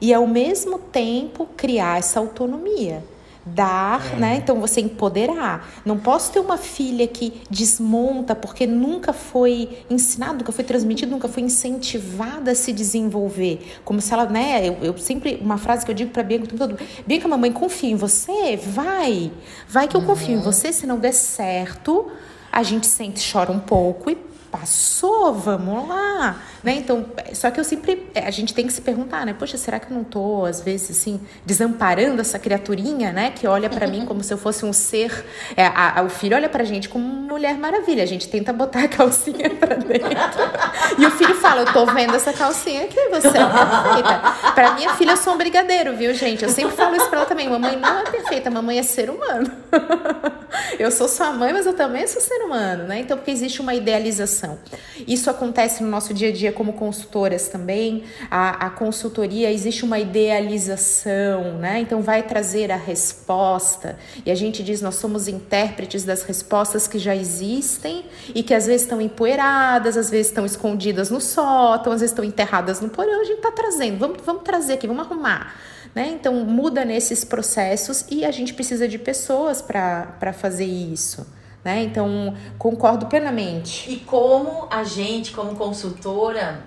[0.00, 3.02] e ao mesmo tempo criar essa autonomia
[3.46, 4.16] dar, é.
[4.16, 4.36] né?
[4.36, 5.68] Então você empoderar.
[5.84, 11.28] Não posso ter uma filha que desmonta porque nunca foi ensinado, nunca foi transmitido, nunca
[11.28, 13.78] foi incentivada a se desenvolver.
[13.84, 14.68] Como se ela, né?
[14.68, 17.52] Eu, eu sempre uma frase que eu digo para Bianca o tempo todo: Bianca, mamãe
[17.52, 19.30] confia em você, vai,
[19.68, 20.42] vai que eu confio em uhum.
[20.42, 20.72] você.
[20.72, 22.10] Se não der certo,
[22.50, 24.16] a gente sente, chora um pouco e
[24.50, 26.74] passou, vamos lá, né?
[26.74, 29.32] Então, só que eu sempre, a gente tem que se perguntar, né?
[29.38, 33.30] Poxa, será que eu não tô às vezes assim desamparando essa criaturinha, né?
[33.30, 35.24] Que olha para mim como se eu fosse um ser,
[35.56, 38.82] é, a, a, o filho olha pra gente como mulher maravilha, a gente tenta botar
[38.82, 40.08] a calcinha para dentro.
[40.98, 44.52] e o filho fala, eu tô vendo essa calcinha aqui, você é perfeita.
[44.52, 46.42] Para minha filha eu sou um brigadeiro, viu, gente?
[46.42, 49.48] Eu sempre falo isso para ela também, mamãe não é perfeita, mamãe é ser humano.
[50.80, 52.98] eu sou sua mãe, mas eu também sou ser humano, né?
[52.98, 54.58] Então, porque existe uma idealização
[55.06, 58.02] isso acontece no nosso dia a dia como consultoras também.
[58.30, 61.78] A, a consultoria existe uma idealização, né?
[61.80, 66.98] Então vai trazer a resposta e a gente diz nós somos intérpretes das respostas que
[66.98, 72.00] já existem e que às vezes estão empoeiradas, às vezes estão escondidas no sótão, às
[72.00, 73.20] vezes estão enterradas no porão.
[73.20, 75.54] A gente está trazendo, vamos, vamos trazer aqui, vamos arrumar.
[75.94, 76.10] Né?
[76.12, 81.26] Então, muda nesses processos e a gente precisa de pessoas para fazer isso.
[81.66, 81.82] Né?
[81.82, 83.90] Então, concordo plenamente.
[83.90, 86.64] E como a gente, como consultora,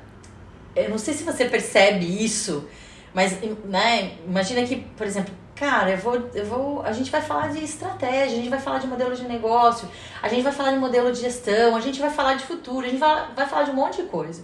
[0.75, 2.67] eu não sei se você percebe isso,
[3.13, 7.47] mas né, imagina que, por exemplo, cara, eu vou, eu vou, a gente vai falar
[7.47, 9.87] de estratégia, a gente vai falar de modelo de negócio,
[10.21, 12.89] a gente vai falar de modelo de gestão, a gente vai falar de futuro, a
[12.89, 14.43] gente vai, vai falar de um monte de coisa.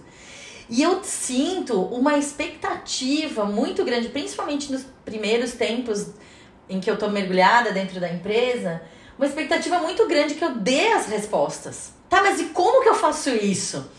[0.70, 6.12] E eu sinto uma expectativa muito grande, principalmente nos primeiros tempos
[6.66, 8.80] em que eu tô mergulhada dentro da empresa,
[9.18, 11.92] uma expectativa muito grande que eu dê as respostas.
[12.08, 13.90] Tá, mas e como que eu faço isso?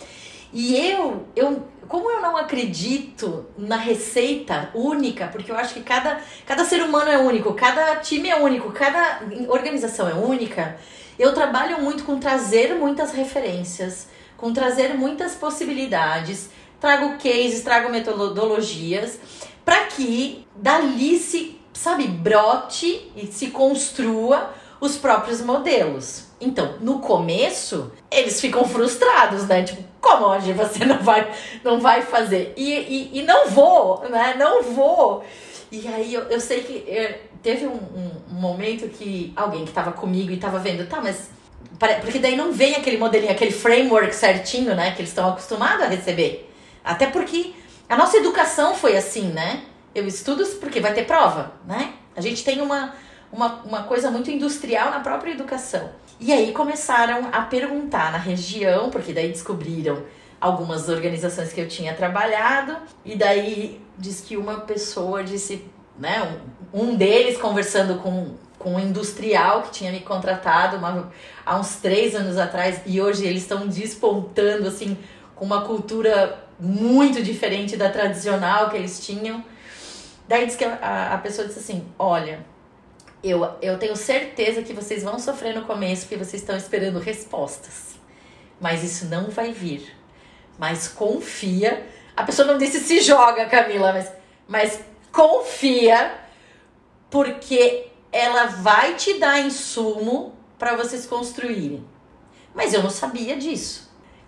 [0.53, 6.21] E eu, eu, como eu não acredito na receita única, porque eu acho que cada,
[6.45, 10.77] cada ser humano é único, cada time é único, cada organização é única,
[11.19, 14.07] eu trabalho muito com trazer muitas referências,
[14.37, 16.49] com trazer muitas possibilidades,
[16.79, 19.19] trago cases, trago metodologias,
[19.65, 26.25] para que dali se, sabe, brote e se construa os próprios modelos.
[26.39, 29.63] Então, no começo, eles ficam frustrados, né?
[29.63, 31.31] Tipo, como hoje você não vai,
[31.63, 32.53] não vai fazer?
[32.55, 34.35] E, e, e não vou, né?
[34.37, 35.23] Não vou.
[35.71, 39.71] E aí eu, eu sei que é, teve um, um, um, momento que alguém que
[39.71, 41.29] tava comigo e tava vendo, tá, mas.
[42.01, 44.91] Porque daí não vem aquele modelinho, aquele framework certinho, né?
[44.91, 46.51] Que eles estão acostumados a receber.
[46.83, 47.53] Até porque
[47.89, 49.63] a nossa educação foi assim, né?
[49.93, 51.93] Eu estudo porque vai ter prova, né?
[52.15, 52.95] A gente tem uma,
[53.31, 55.89] uma, uma coisa muito industrial na própria educação.
[56.19, 60.03] E aí começaram a perguntar na região, porque daí descobriram
[60.39, 65.65] algumas organizações que eu tinha trabalhado, e daí diz que uma pessoa disse,
[65.97, 66.39] né,
[66.73, 71.11] um, um deles conversando com, com um industrial que tinha me contratado uma,
[71.45, 74.97] há uns três anos atrás, e hoje eles estão despontando, assim,
[75.35, 79.43] com uma cultura muito diferente da tradicional que eles tinham.
[80.27, 82.39] Daí diz que a, a pessoa disse assim: Olha,
[83.29, 87.95] eu, eu tenho certeza que vocês vão sofrer no começo porque vocês estão esperando respostas.
[88.59, 89.95] Mas isso não vai vir.
[90.57, 91.85] Mas confia.
[92.15, 94.11] A pessoa não disse se joga, Camila, mas,
[94.47, 96.13] mas confia,
[97.09, 101.85] porque ela vai te dar insumo para vocês construírem.
[102.53, 103.87] Mas eu não sabia disso.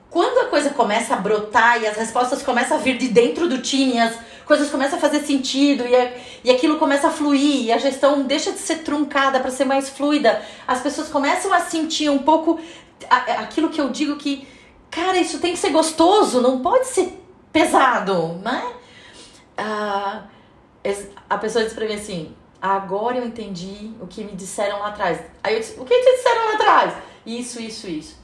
[0.09, 3.61] Quando a coisa começa a brotar e as respostas começam a vir de dentro do
[3.61, 4.17] time, as,
[4.49, 6.11] coisas começam a fazer sentido e, a,
[6.43, 9.89] e aquilo começa a fluir e a gestão deixa de ser truncada para ser mais
[9.89, 10.43] fluida.
[10.67, 12.59] As pessoas começam a sentir um pouco
[13.07, 14.47] aquilo que eu digo que,
[14.89, 17.23] cara, isso tem que ser gostoso, não pode ser
[17.53, 18.73] pesado, né?
[19.55, 20.23] Ah,
[21.29, 25.21] a pessoa disse pra mim assim: agora eu entendi o que me disseram lá atrás.
[25.43, 26.93] Aí eu disse: o que te disseram lá atrás?
[27.23, 28.17] Isso, isso, isso.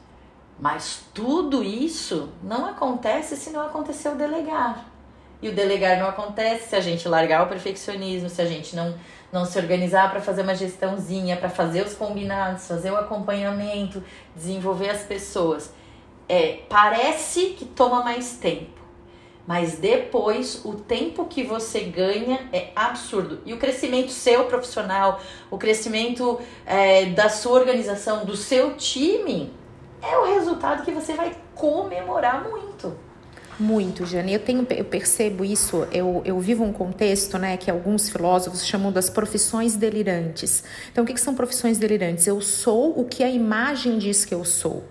[0.60, 4.95] Mas tudo isso não acontece se não aconteceu delegar.
[5.42, 8.96] E o delegar não acontece se a gente largar o perfeccionismo, se a gente não,
[9.32, 14.04] não se organizar para fazer uma gestãozinha, para fazer os combinados, fazer o acompanhamento,
[14.36, 15.74] desenvolver as pessoas.
[16.28, 18.82] É, parece que toma mais tempo,
[19.46, 23.42] mas depois o tempo que você ganha é absurdo.
[23.46, 25.20] E o crescimento seu profissional,
[25.52, 29.54] o crescimento é, da sua organização, do seu time,
[30.02, 33.05] é o resultado que você vai comemorar muito.
[33.60, 34.34] Muito, Jane.
[34.34, 38.92] Eu, tenho, eu percebo isso, eu, eu vivo um contexto né, que alguns filósofos chamam
[38.92, 40.64] das profissões delirantes.
[40.92, 42.28] Então, o que, que são profissões delirantes?
[42.28, 44.84] Eu sou o que a imagem diz que eu sou.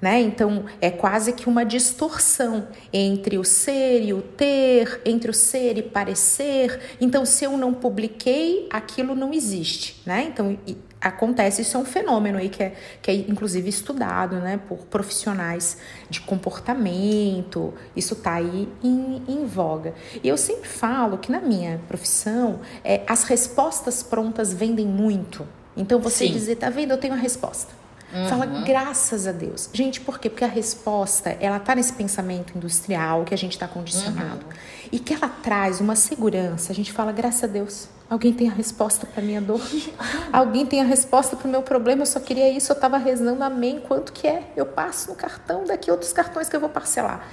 [0.00, 0.20] Né?
[0.20, 5.78] Então é quase que uma distorção entre o ser e o ter, entre o ser
[5.78, 6.96] e parecer.
[7.00, 10.24] Então, se eu não publiquei, aquilo não existe, né?
[10.28, 10.58] Então
[11.02, 15.76] acontece, isso é um fenômeno aí que é, que é inclusive estudado né, por profissionais
[16.08, 19.94] de comportamento, isso está aí em, em, voga.
[20.22, 25.46] E eu sempre falo que na minha profissão, é, as respostas prontas vendem muito.
[25.76, 26.32] Então você Sim.
[26.32, 27.82] dizer, tá vendo, eu tenho a resposta.
[28.12, 28.28] Uhum.
[28.28, 29.70] Fala graças a Deus.
[29.72, 30.28] Gente, por quê?
[30.28, 34.44] Porque a resposta, ela tá nesse pensamento industrial que a gente está condicionado.
[34.44, 34.52] Uhum.
[34.92, 36.72] E que ela traz uma segurança.
[36.72, 37.88] A gente fala, graças a Deus.
[38.12, 39.58] Alguém tem a resposta para minha dor?
[40.30, 42.02] Alguém tem a resposta para o meu problema?
[42.02, 43.80] Eu só queria isso, eu estava rezando, amém.
[43.80, 44.42] Quanto que é?
[44.54, 47.26] Eu passo no cartão, daqui outros cartões que eu vou parcelar.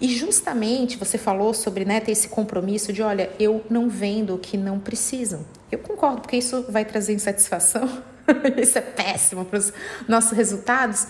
[0.00, 4.38] E justamente você falou sobre né, ter esse compromisso de, olha, eu não vendo o
[4.38, 5.44] que não precisam.
[5.70, 7.86] Eu concordo, porque isso vai trazer insatisfação.
[8.56, 9.70] isso é péssimo para os
[10.08, 11.08] nossos resultados.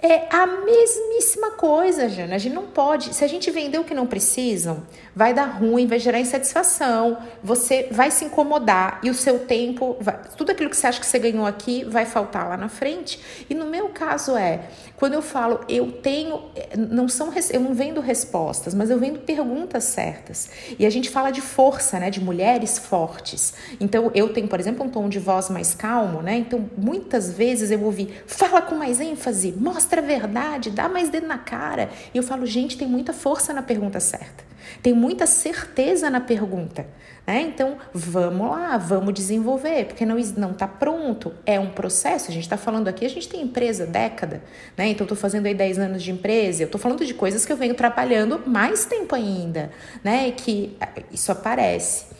[0.00, 2.34] É a mesmíssima coisa, Jana.
[2.34, 3.14] A gente não pode.
[3.14, 4.82] Se a gente vender o que não precisam,
[5.14, 10.20] vai dar ruim, vai gerar insatisfação, você vai se incomodar e o seu tempo, vai,
[10.36, 13.18] tudo aquilo que você acha que você ganhou aqui vai faltar lá na frente.
[13.48, 16.40] E no meu caso é, quando eu falo, eu tenho,
[16.76, 20.50] não são, eu não vendo respostas, mas eu vendo perguntas certas.
[20.78, 23.54] E a gente fala de força, né, de mulheres fortes.
[23.78, 26.38] Então eu tenho, por exemplo, um tom de voz mais calmo, né?
[26.38, 31.26] Então muitas vezes eu ouvi, fala com mais ênfase, mostra a verdade, dá mais dedo
[31.26, 31.90] na cara.
[32.14, 34.44] E eu falo, gente, tem muita força na pergunta certa.
[34.82, 36.86] Tem muita certeza na pergunta.
[37.26, 37.40] Né?
[37.40, 41.32] Então, vamos lá, vamos desenvolver, porque não está pronto.
[41.44, 42.30] É um processo.
[42.30, 44.42] A gente está falando aqui, a gente tem empresa década,
[44.76, 44.88] né?
[44.88, 46.62] Então, estou fazendo aí 10 anos de empresa.
[46.62, 49.72] Eu estou falando de coisas que eu venho trabalhando mais tempo ainda,
[50.04, 50.30] né?
[50.30, 50.76] Que
[51.10, 52.15] isso aparece.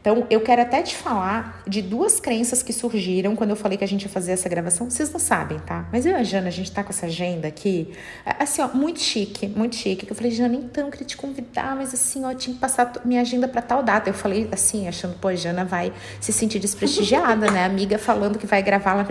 [0.00, 3.84] Então, eu quero até te falar de duas crenças que surgiram quando eu falei que
[3.84, 4.88] a gente ia fazer essa gravação.
[4.88, 5.86] Vocês não sabem, tá?
[5.92, 7.92] Mas eu e a Jana, a gente tá com essa agenda aqui,
[8.38, 10.06] assim, ó, muito chique, muito chique.
[10.06, 12.92] Que eu falei, Jana, então, queria te convidar, mas assim, ó, eu tinha que passar
[13.04, 14.08] minha agenda para tal data.
[14.08, 17.66] Eu falei assim, achando, pô, a Jana vai se sentir desprestigiada, né?
[17.66, 19.06] Amiga falando que vai gravar lá.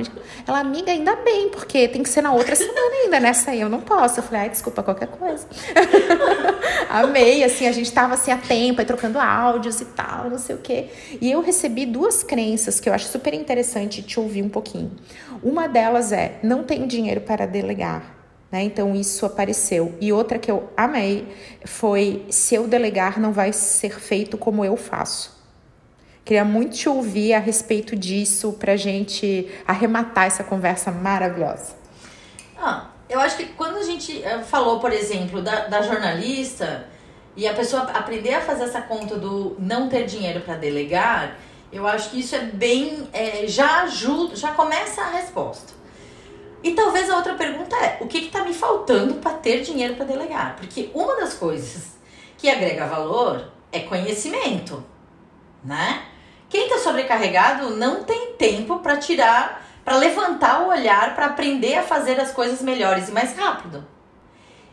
[0.48, 3.70] Ela, amiga, ainda bem, porque tem que ser na outra semana ainda, nessa aí eu
[3.70, 4.20] não posso.
[4.20, 5.46] Eu falei, ai, desculpa qualquer coisa.
[6.90, 10.56] Amei, assim, a gente tava assim a tempo, aí trocando áudios e tal, não sei
[10.56, 10.79] o quê.
[11.22, 14.92] E eu recebi duas crenças que eu acho super interessante te ouvir um pouquinho.
[15.44, 18.18] Uma delas é: não tenho dinheiro para delegar.
[18.52, 18.64] Né?
[18.64, 19.96] Então isso apareceu.
[20.02, 21.28] E outra que eu amei
[21.66, 25.38] foi: se eu delegar, não vai ser feito como eu faço.
[26.26, 31.74] Queria muito te ouvir a respeito disso para gente arrematar essa conversa maravilhosa.
[32.56, 36.86] Ah, eu acho que quando a gente eh, falou, por exemplo, da, da jornalista,
[37.36, 41.38] e a pessoa aprender a fazer essa conta do não ter dinheiro para delegar,
[41.72, 43.08] eu acho que isso é bem.
[43.14, 45.74] É, já ajuda, já começa a resposta.
[46.64, 50.06] E talvez a outra pergunta é: o que está me faltando para ter dinheiro para
[50.06, 50.56] delegar?
[50.56, 51.98] Porque uma das coisas
[52.38, 54.84] que agrega valor é conhecimento,
[55.64, 56.04] né?
[56.50, 61.84] Quem está sobrecarregado não tem tempo para tirar, para levantar o olhar, para aprender a
[61.84, 63.86] fazer as coisas melhores e mais rápido.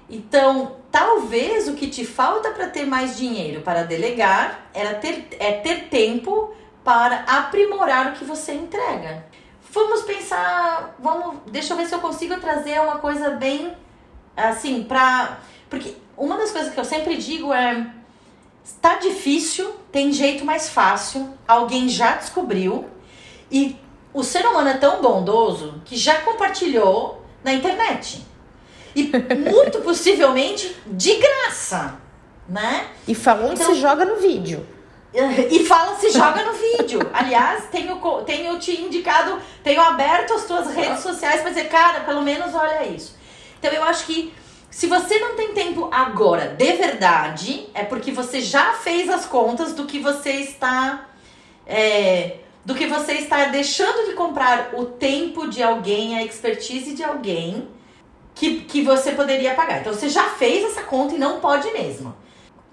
[0.08, 5.52] Então, talvez o que te falta para ter mais dinheiro para delegar era ter, é
[5.52, 9.26] ter tempo para aprimorar o que você entrega.
[9.70, 13.76] Vamos pensar, vamos, deixa eu ver se eu consigo trazer uma coisa bem
[14.34, 15.38] assim para,
[15.68, 17.90] porque uma das coisas que eu sempre digo é
[18.64, 22.88] está difícil, tem jeito mais fácil, alguém já descobriu
[23.50, 23.76] e
[24.14, 28.24] o ser humano é tão bondoso que já compartilhou na internet.
[28.96, 29.12] E
[29.50, 32.00] muito possivelmente de graça,
[32.48, 32.86] né?
[33.06, 34.66] E falou então, se joga no vídeo.
[35.50, 37.00] E fala se joga no vídeo.
[37.10, 42.20] Aliás, tenho, tenho te indicado, tenho aberto as tuas redes sociais para dizer, cara, pelo
[42.20, 43.16] menos olha isso.
[43.58, 44.34] Então eu acho que
[44.70, 49.72] se você não tem tempo agora, de verdade, é porque você já fez as contas
[49.72, 51.06] do que você está.
[51.66, 57.02] É, do que você está deixando de comprar o tempo de alguém, a expertise de
[57.02, 57.68] alguém
[58.36, 59.80] que, que você poderia pagar.
[59.80, 62.14] Então você já fez essa conta e não pode mesmo.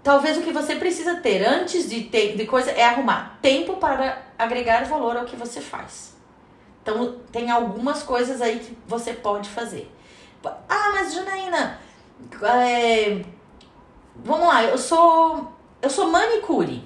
[0.04, 4.22] Talvez o que você precisa ter antes de ter de coisa é arrumar tempo para
[4.38, 6.18] agregar valor ao que você faz.
[6.82, 9.90] Então tem algumas coisas aí que você pode fazer.
[10.68, 11.80] Ah, mas Janaína,
[12.42, 13.22] é,
[14.18, 16.84] vamos lá, eu sou eu sou manicure.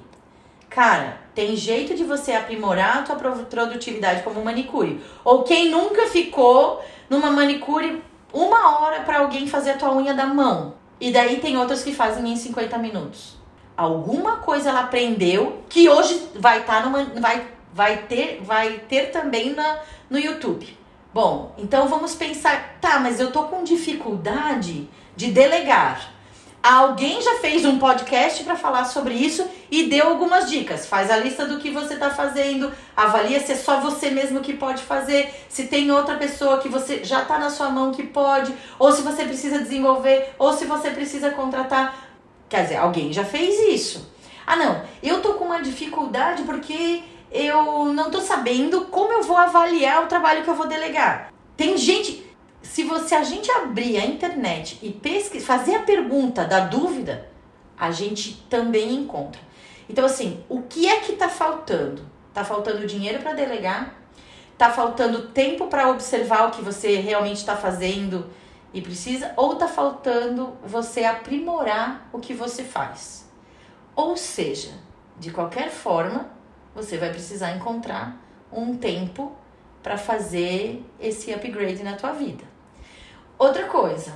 [0.70, 5.02] Cara, tem jeito de você aprimorar a tua produtividade como manicure.
[5.24, 8.04] Ou quem nunca ficou numa manicure
[8.34, 10.74] uma hora para alguém fazer a tua unha da mão.
[11.00, 13.38] E daí tem outras que fazem em 50 minutos.
[13.76, 19.54] Alguma coisa ela aprendeu que hoje vai estar tá vai vai ter vai ter também
[19.54, 20.78] na no YouTube.
[21.14, 26.12] Bom, então vamos pensar, tá, mas eu tô com dificuldade de delegar.
[26.62, 30.86] Alguém já fez um podcast para falar sobre isso e deu algumas dicas.
[30.86, 34.54] Faz a lista do que você está fazendo, avalia se é só você mesmo que
[34.54, 38.54] pode fazer, se tem outra pessoa que você já está na sua mão que pode,
[38.78, 41.96] ou se você precisa desenvolver, ou se você precisa contratar.
[42.50, 44.12] Quer dizer, alguém já fez isso.
[44.46, 49.38] Ah, não, eu tô com uma dificuldade porque eu não tô sabendo como eu vou
[49.38, 51.32] avaliar o trabalho que eu vou delegar.
[51.56, 52.26] Tem gente,
[52.68, 57.30] se você a gente abrir a internet e pesquisar, fazer a pergunta da dúvida,
[57.78, 59.42] a gente também encontra.
[59.90, 62.06] Então assim, o que é que está faltando?
[62.34, 63.96] Tá faltando dinheiro para delegar?
[64.58, 68.30] Tá faltando tempo para observar o que você realmente está fazendo
[68.74, 69.34] e precisa?
[69.38, 73.30] Ou tá faltando você aprimorar o que você faz?
[73.96, 74.72] Ou seja,
[75.18, 76.30] de qualquer forma,
[76.76, 79.36] você vai precisar encontrar um tempo
[79.82, 82.44] para fazer esse upgrade na tua vida.
[83.38, 84.14] Outra coisa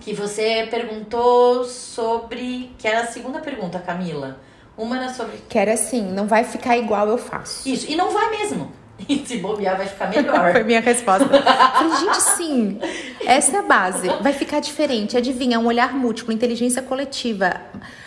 [0.00, 4.40] que você perguntou sobre, que era a segunda pergunta, Camila.
[4.76, 7.68] Uma era sobre que era assim, não vai ficar igual eu faço.
[7.68, 8.72] Isso, e não vai mesmo.
[9.08, 10.52] E se bobear vai ficar melhor.
[10.52, 11.28] Foi minha resposta.
[11.28, 12.78] Falei, gente, sim,
[13.26, 14.08] essa é a base.
[14.22, 15.16] Vai ficar diferente.
[15.16, 17.60] Adivinha, um olhar múltiplo, inteligência coletiva.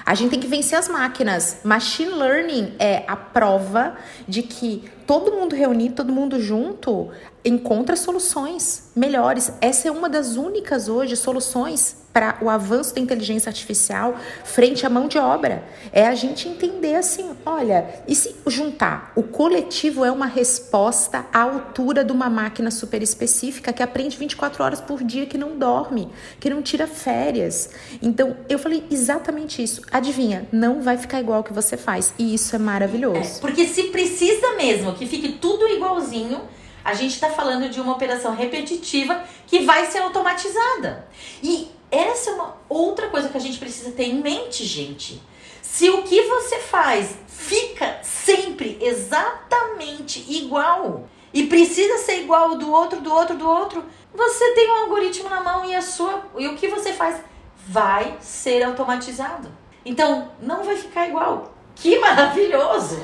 [0.07, 1.57] A gente tem que vencer as máquinas.
[1.65, 7.09] Machine learning é a prova de que todo mundo reunido, todo mundo junto,
[7.43, 9.51] encontra soluções melhores.
[9.59, 14.89] Essa é uma das únicas hoje soluções para o avanço da inteligência artificial frente à
[14.89, 15.63] mão de obra.
[15.91, 19.11] É a gente entender assim, olha, e se juntar?
[19.15, 24.63] O coletivo é uma resposta à altura de uma máquina super específica que aprende 24
[24.63, 27.69] horas por dia, que não dorme, que não tira férias.
[28.01, 29.83] Então, eu falei exatamente isso.
[29.97, 32.13] Adivinha, não vai ficar igual que você faz.
[32.19, 33.37] E isso é maravilhoso.
[33.37, 36.41] É, porque se precisa mesmo que fique tudo igualzinho,
[36.83, 41.07] a gente está falando de uma operação repetitiva que vai ser automatizada.
[41.41, 45.21] E essa é uma outra coisa que a gente precisa ter em mente, gente.
[45.61, 53.01] Se o que você faz fica sempre exatamente igual e precisa ser igual do outro,
[53.01, 53.83] do outro, do outro,
[54.13, 57.19] você tem um algoritmo na mão e a sua e o que você faz
[57.67, 59.56] vai ser automatizado.
[59.87, 61.53] Então, não vai ficar igual.
[61.73, 62.99] Que maravilhoso!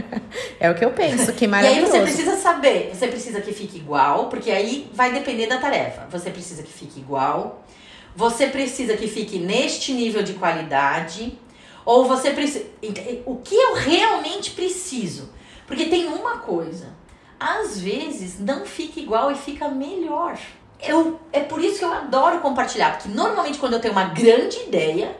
[0.60, 1.92] é o que eu penso, que maravilhoso.
[1.92, 5.58] E aí você precisa saber, você precisa que fique igual, porque aí vai depender da
[5.58, 6.06] tarefa.
[6.10, 7.64] Você precisa que fique igual,
[8.14, 11.36] você precisa que fique neste nível de qualidade,
[11.84, 12.66] ou você precisa.
[13.26, 15.30] O que eu realmente preciso?
[15.66, 16.94] Porque tem uma coisa,
[17.40, 20.38] às vezes não fica igual e fica melhor.
[20.80, 24.58] Eu, é por isso que eu adoro compartilhar, porque normalmente quando eu tenho uma grande
[24.58, 25.16] ideia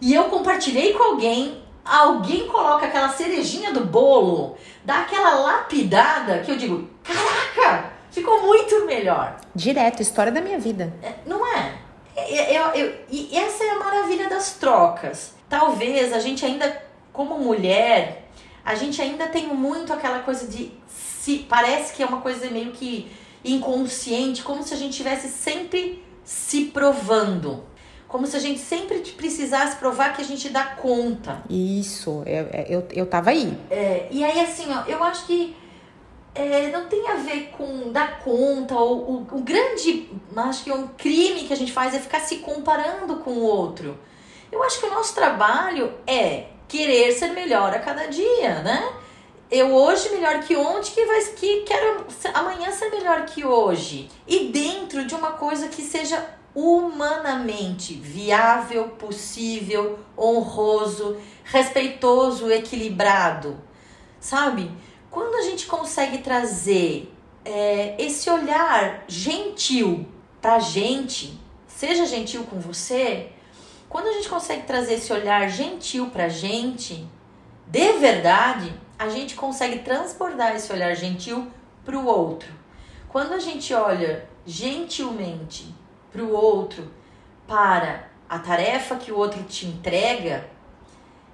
[0.00, 6.50] e eu compartilhei com alguém, alguém coloca aquela cerejinha do bolo, dá aquela lapidada que
[6.50, 9.36] eu digo: caraca, ficou muito melhor.
[9.54, 10.92] Direto, história da minha vida.
[11.02, 11.78] É, não é?
[12.16, 15.34] Eu, eu, e essa é a maravilha das trocas.
[15.48, 16.82] Talvez a gente ainda,
[17.12, 18.28] como mulher,
[18.64, 22.72] a gente ainda tem muito aquela coisa de se parece que é uma coisa meio
[22.72, 23.10] que
[23.44, 27.64] inconsciente, como se a gente tivesse sempre se provando.
[28.08, 31.42] Como se a gente sempre precisasse provar que a gente dá conta.
[31.48, 33.56] Isso, eu, eu, eu tava aí.
[33.70, 35.54] É, e aí, assim, ó, eu acho que
[36.34, 40.86] é, não tem a ver com dar conta, ou o, o grande, acho que um
[40.88, 43.98] crime que a gente faz é ficar se comparando com o outro.
[44.50, 48.92] Eu acho que o nosso trabalho é querer ser melhor a cada dia, né?
[49.50, 54.10] Eu hoje melhor que ontem, que, vai, que quero amanhã ser melhor que hoje.
[54.26, 63.60] E dentro de uma coisa que seja humanamente viável, possível, honroso, respeitoso, equilibrado.
[64.20, 64.70] Sabe?
[65.10, 67.12] Quando a gente consegue trazer
[67.44, 70.06] é, esse olhar gentil
[70.40, 73.30] pra gente, seja gentil com você,
[73.88, 77.08] quando a gente consegue trazer esse olhar gentil pra gente,
[77.66, 81.50] de verdade, a gente consegue transbordar esse olhar gentil
[81.84, 82.52] pro outro.
[83.08, 85.74] Quando a gente olha gentilmente
[86.10, 86.90] pro outro
[87.46, 90.48] para a tarefa que o outro te entrega,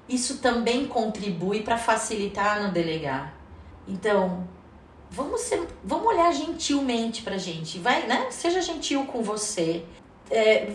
[0.09, 3.35] isso também contribui para facilitar no delegar.
[3.89, 4.47] Então,
[5.11, 8.31] vamos ser, vamos olhar gentilmente pra gente, vai, né?
[8.31, 9.85] Seja gentil com você.
[10.31, 10.67] É,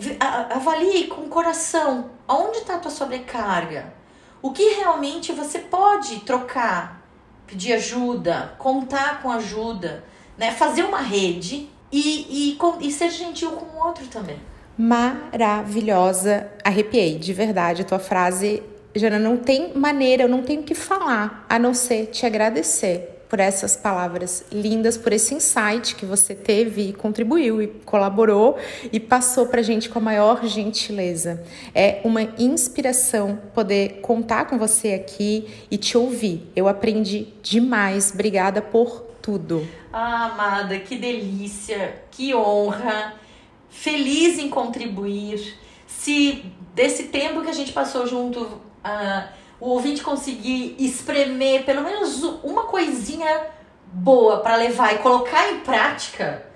[0.50, 3.92] avalie com o coração aonde está a tua sobrecarga.
[4.40, 7.02] O que realmente você pode trocar,
[7.46, 10.04] pedir ajuda, contar com ajuda,
[10.38, 10.52] né?
[10.52, 14.36] Fazer uma rede e, e, e ser gentil com o outro também.
[14.78, 17.82] Maravilhosa, arrepiei, de verdade.
[17.82, 18.62] A tua frase
[18.94, 23.38] Jana, não tem maneira, eu não tenho que falar a não ser te agradecer por
[23.38, 28.58] essas palavras lindas, por esse insight que você teve e contribuiu e colaborou
[28.92, 31.40] e passou para gente com a maior gentileza.
[31.72, 36.50] É uma inspiração poder contar com você aqui e te ouvir.
[36.56, 38.10] Eu aprendi demais.
[38.12, 39.66] Obrigada por tudo.
[39.92, 43.14] Ah, amada, que delícia, que honra.
[43.68, 45.58] Feliz em contribuir.
[45.86, 46.44] Se
[46.74, 49.28] desse tempo que a gente passou junto uh,
[49.60, 53.46] o ouvinte conseguir espremer pelo menos uma coisinha
[53.92, 56.46] boa para levar e colocar em prática,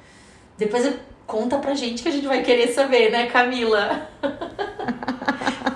[0.56, 0.94] depois
[1.26, 4.08] conta pra gente que a gente vai querer saber, né, Camila?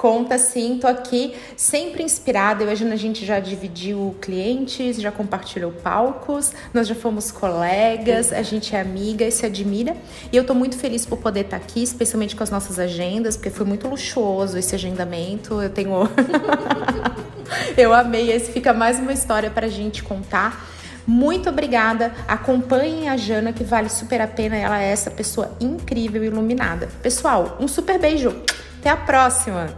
[0.00, 2.64] Conta sim, tô aqui sempre inspirada.
[2.64, 8.74] Eu a gente já dividiu clientes, já compartilhou palcos, nós já fomos colegas, a gente
[8.74, 9.94] é amiga e se admira.
[10.32, 13.36] E eu tô muito feliz por poder estar tá aqui, especialmente com as nossas agendas,
[13.36, 15.60] porque foi muito luxuoso esse agendamento.
[15.60, 16.08] Eu tenho.
[17.76, 18.32] eu amei.
[18.32, 20.66] Esse fica mais uma história pra gente contar.
[21.06, 22.10] Muito obrigada.
[22.26, 24.56] Acompanhem a Jana, que vale super a pena.
[24.56, 26.88] Ela é essa pessoa incrível e iluminada.
[27.02, 28.34] Pessoal, um super beijo.
[28.80, 29.68] Até a próxima!